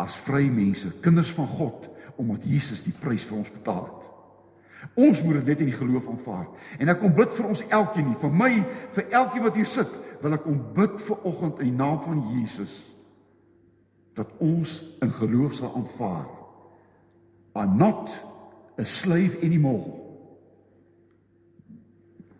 as 0.00 0.16
vrye 0.24 0.50
mense, 0.50 0.88
kinders 1.04 1.30
van 1.36 1.46
God, 1.46 1.88
omdat 2.16 2.46
Jesus 2.48 2.82
die 2.86 2.94
prys 2.96 3.26
vir 3.28 3.36
ons 3.42 3.52
betaal 3.52 3.84
het. 3.84 3.99
Ons 4.94 5.22
moet 5.22 5.40
dit 5.40 5.46
net 5.52 5.60
in 5.64 5.70
die 5.70 5.78
geloof 5.78 6.08
aanvaar. 6.08 6.46
En 6.78 6.88
ek 6.88 7.00
kom 7.02 7.14
bid 7.14 7.34
vir 7.36 7.48
ons 7.52 7.62
elkeen 7.68 8.08
nie, 8.08 8.18
vir 8.20 8.32
my, 8.32 8.50
vir 8.96 9.10
elkeen 9.10 9.44
wat 9.44 9.58
hier 9.58 9.68
sit, 9.68 9.92
wil 10.22 10.36
ek 10.36 10.44
kom 10.44 10.58
bid 10.76 11.02
vir 11.06 11.26
oggend 11.28 11.60
in 11.60 11.70
die 11.72 11.76
naam 11.76 12.00
van 12.04 12.22
Jesus 12.34 12.78
dat 14.18 14.32
ons 14.42 14.80
in 15.00 15.12
geloof 15.16 15.54
sal 15.56 15.72
aanvaar. 15.78 16.26
I'm 17.56 17.76
not 17.78 18.10
a 18.78 18.84
slave 18.84 19.38
anymore. 19.42 19.96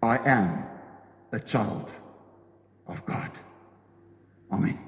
I 0.02 0.18
am 0.24 0.64
a 1.32 1.38
child 1.38 1.90
of 2.86 3.04
God. 3.06 3.40
Amen. 4.50 4.78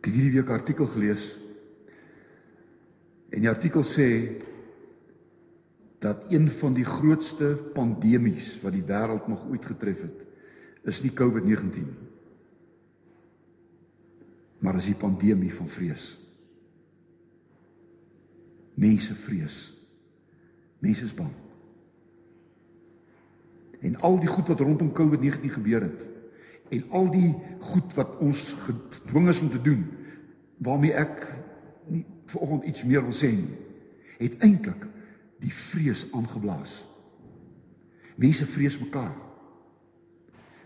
Ek 0.00 0.10
het 0.10 0.14
hierdie 0.14 0.34
week 0.36 0.48
'n 0.48 0.58
artikel 0.58 0.86
gelees 0.86 1.36
die 3.44 3.52
artikel 3.52 3.84
sê 3.84 4.08
dat 6.00 6.30
een 6.32 6.48
van 6.60 6.74
die 6.76 6.84
grootste 6.84 7.54
pandemies 7.76 8.54
wat 8.62 8.72
die 8.76 8.84
wêreld 8.84 9.28
nog 9.28 9.44
ooit 9.48 9.64
getref 9.68 10.02
het, 10.04 10.24
is 10.88 11.00
nie 11.04 11.12
COVID-19 11.16 11.78
nie. 11.80 12.02
Maar 14.64 14.80
is 14.80 14.88
die 14.88 15.00
pandemie 15.00 15.52
van 15.52 15.68
vrees. 15.68 16.14
Mense 18.80 19.14
vrees. 19.14 19.58
Mense 20.80 21.04
is 21.04 21.14
bang. 21.16 21.32
En 23.84 23.96
al 24.00 24.16
die 24.20 24.28
goed 24.28 24.48
wat 24.48 24.60
rondom 24.64 24.92
COVID-19 24.96 25.56
gebeur 25.58 25.88
het 25.88 26.04
en 26.72 26.84
al 26.96 27.10
die 27.12 27.34
goed 27.60 27.92
wat 27.96 28.16
ons 28.24 28.54
gedwing 28.64 29.28
is 29.28 29.40
om 29.44 29.50
te 29.52 29.60
doen 29.60 29.84
waarmee 30.64 30.96
ek 30.96 31.26
vanoggend 32.24 32.64
iets 32.64 32.84
meer 32.84 33.02
wil 33.04 33.14
sê 33.16 33.30
nie, 33.32 33.56
het 34.18 34.38
eintlik 34.44 34.86
die 35.42 35.52
vrees 35.52 36.06
aangeblaas. 36.14 36.84
Mense 38.20 38.46
vrees 38.46 38.78
mekaar. 38.78 39.14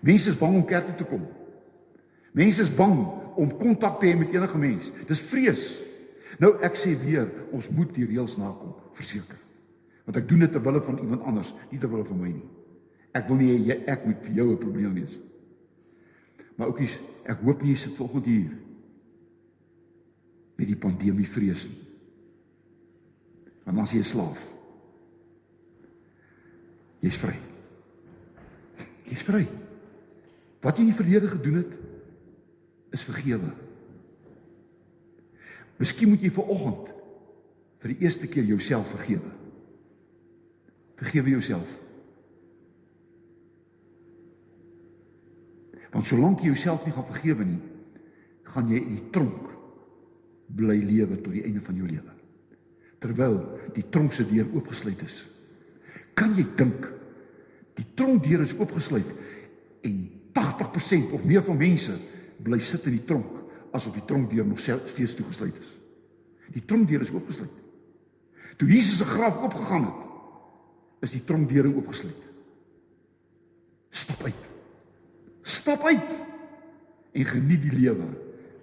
Mense 0.05 0.31
is 0.31 0.39
bang 0.39 0.55
om 0.55 0.67
kerk 0.69 0.91
toe 0.91 0.99
te 1.01 1.09
kom. 1.09 1.25
Mense 2.37 2.63
is 2.63 2.75
bang 2.75 2.95
om 3.39 3.55
kontak 3.59 3.99
te 4.01 4.11
hê 4.11 4.19
met 4.19 4.35
enige 4.35 4.59
mens. 4.59 4.93
Dis 5.09 5.23
vrees. 5.31 5.65
Nou 6.39 6.53
ek 6.63 6.77
sê 6.79 6.93
weer, 7.01 7.27
ons 7.55 7.71
moet 7.75 7.91
die 7.97 8.07
reëls 8.07 8.37
nakom, 8.39 8.77
verseker. 8.99 9.41
Want 10.07 10.21
ek 10.21 10.29
doen 10.29 10.45
dit 10.45 10.53
ter 10.53 10.63
wille 10.63 10.83
van 10.85 11.01
iemand 11.03 11.25
anders, 11.27 11.51
nie 11.73 11.81
ter 11.81 11.91
wille 11.91 12.07
van 12.07 12.21
my 12.21 12.31
nie. 12.31 12.47
Ek 13.17 13.27
wil 13.31 13.41
nie 13.41 13.57
jy 13.67 13.81
ek 13.89 14.07
moet 14.07 14.23
vir 14.27 14.37
jou 14.37 14.53
'n 14.53 14.61
probleem 14.61 14.95
wees. 14.95 15.21
Maar 16.57 16.69
oukies, 16.69 17.01
ek 17.25 17.41
hoop 17.43 17.63
nie 17.63 17.73
jy 17.73 17.77
sit 17.77 17.97
volgende 17.97 18.31
hier 18.31 18.68
met 20.59 20.67
die 20.67 20.79
pandemie 20.79 21.29
vrees 21.29 21.69
nie. 21.71 21.85
Want 23.69 23.87
is 23.87 23.93
jy 23.93 23.99
'n 23.99 24.05
slaaf. 24.05 24.39
Jy's 27.01 27.17
vry. 27.17 27.37
Jy's 29.05 29.23
vry. 29.23 29.47
Wat 30.61 30.77
jy 30.77 30.81
in 30.81 30.91
die 30.91 30.97
verlede 30.97 31.29
gedoen 31.29 31.55
het, 31.55 31.73
is 32.91 33.05
vergewe. 33.05 33.53
Miskien 35.77 36.09
moet 36.09 36.23
jy 36.23 36.31
vir 36.31 36.49
oggend 36.49 36.95
vir 37.79 37.89
die 37.89 38.03
eerste 38.03 38.27
keer 38.27 38.45
jouself 38.45 38.89
vergewe. 38.91 39.31
Vergewe 40.97 41.31
jouself. 41.31 41.69
Want 45.93 46.07
solank 46.07 46.41
jy 46.41 46.47
jouself 46.47 46.85
nie 46.85 46.93
gaan 46.93 47.07
vergewe 47.07 47.45
nie, 47.45 47.63
gaan 48.43 48.69
jy 48.69 48.77
in 48.77 48.95
die 48.97 49.11
tronk 49.11 49.58
bly 50.57 50.79
lewe 50.83 51.19
tot 51.21 51.33
die 51.35 51.45
einde 51.45 51.63
van 51.65 51.77
jou 51.77 51.89
lewe. 51.89 52.15
Terwyl 52.99 53.37
die 53.77 53.87
tronk 53.93 54.15
se 54.17 54.27
deur 54.27 54.49
oopgesluit 54.55 55.03
is. 55.07 55.23
Kan 56.19 56.35
jy 56.39 56.47
dink 56.59 56.89
die 57.79 57.87
tronkdeur 57.95 58.43
is 58.43 58.57
oopgesluit 58.59 59.11
en 59.87 59.99
80% 60.35 61.13
of 61.15 61.27
meer 61.27 61.45
van 61.47 61.59
mense 61.61 61.95
bly 62.43 62.59
sit 62.63 62.87
in 62.91 62.97
die 62.97 63.07
tronk 63.07 63.37
asof 63.77 63.95
die 63.95 64.07
tronkdeur 64.09 64.47
nog 64.47 64.61
steeds 64.63 65.15
toegesluit 65.19 65.59
is. 65.61 65.73
Die 66.55 66.65
tronkdeur 66.65 67.05
is 67.05 67.13
oopgesluit. 67.13 67.65
Toe 68.59 68.69
Jesus 68.69 68.99
se 68.99 69.07
graf 69.07 69.37
oopgegaan 69.39 69.85
het, 69.87 70.07
is 71.07 71.15
die 71.15 71.23
tronkdeure 71.25 71.71
oopgesluit. 71.71 72.25
Stap 73.95 74.25
uit. 74.27 74.49
Stap 75.43 75.85
uit 75.87 76.17
en 77.13 77.29
geniet 77.29 77.63
die 77.63 77.77
lewe 77.77 78.09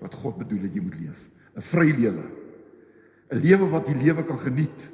wat 0.02 0.17
God 0.19 0.38
bedoel 0.41 0.67
het 0.67 0.76
jy 0.76 0.84
moet 0.84 1.00
leef. 1.00 1.21
'n 1.56 1.62
Vry 1.62 1.91
lewe. 1.91 2.24
'n 3.32 3.39
Lewe 3.39 3.70
wat 3.70 3.86
die 3.86 3.96
lewe 3.96 4.24
kan 4.24 4.39
geniet 4.39 4.89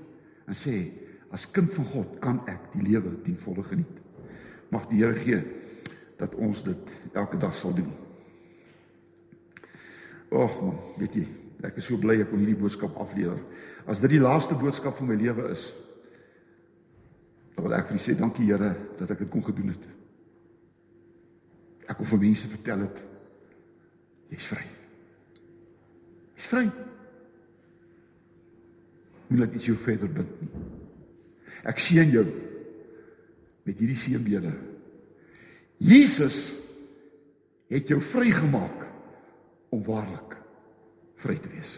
en 0.47 0.53
sê 0.55 0.91
as 1.31 1.51
kind 1.51 1.73
van 1.73 1.85
God 1.85 2.19
kan 2.19 2.41
ek 2.47 2.71
die 2.75 2.83
lewe 2.91 3.21
ten 3.23 3.37
volle 3.37 3.63
geniet. 3.63 3.97
Mag 4.69 4.87
die 4.87 5.01
Here 5.03 5.15
gee 5.15 5.43
dat 6.17 6.35
ons 6.35 6.63
dit 6.63 6.91
elke 7.13 7.37
dag 7.37 7.55
sal 7.55 7.73
doen. 7.73 7.91
Och 10.31 10.61
man, 10.61 10.77
weet 10.97 11.13
jy, 11.13 11.27
ek 11.63 11.77
is 11.81 11.85
so 11.85 11.97
bly 11.97 12.21
ek 12.21 12.29
kon 12.31 12.39
hierdie 12.39 12.59
boodskap 12.59 12.95
aflewer. 13.01 13.39
As 13.85 13.99
dit 13.99 14.13
die 14.13 14.21
laaste 14.21 14.55
boodskap 14.55 14.95
van 14.95 15.09
my 15.09 15.17
lewe 15.19 15.49
is, 15.51 15.65
dan 17.55 17.65
wil 17.65 17.75
ek 17.75 17.89
vir 17.89 17.99
U 17.99 18.03
sê 18.03 18.15
dankie 18.15 18.47
Here 18.47 18.75
dat 18.99 19.11
ek 19.11 19.25
dit 19.25 19.31
kon 19.31 19.43
gedoen 19.43 19.73
het. 19.73 19.89
Ek 21.91 21.99
wil 21.99 22.13
vir 22.13 22.23
mense 22.29 22.47
vertel 22.47 22.85
het 22.87 23.01
jy's 24.31 24.47
vry. 24.53 24.80
Jy's 26.41 26.49
vry. 26.49 26.65
Moet 29.29 29.43
net 29.43 29.53
iets 29.55 29.67
jou 29.69 29.77
verder 29.77 30.09
bind 30.09 30.31
nie. 30.41 30.49
Ek 31.69 31.77
seën 31.77 32.09
jou 32.09 32.25
met 33.67 33.77
hierdie 33.77 33.99
seënbede. 33.99 34.55
Jesus 35.77 36.49
het 37.71 37.91
jou 37.93 37.99
vrygemaak 38.01 38.87
om 39.71 39.83
waarlik 39.85 40.33
vry 41.21 41.37
te 41.37 41.51
wees. 41.53 41.77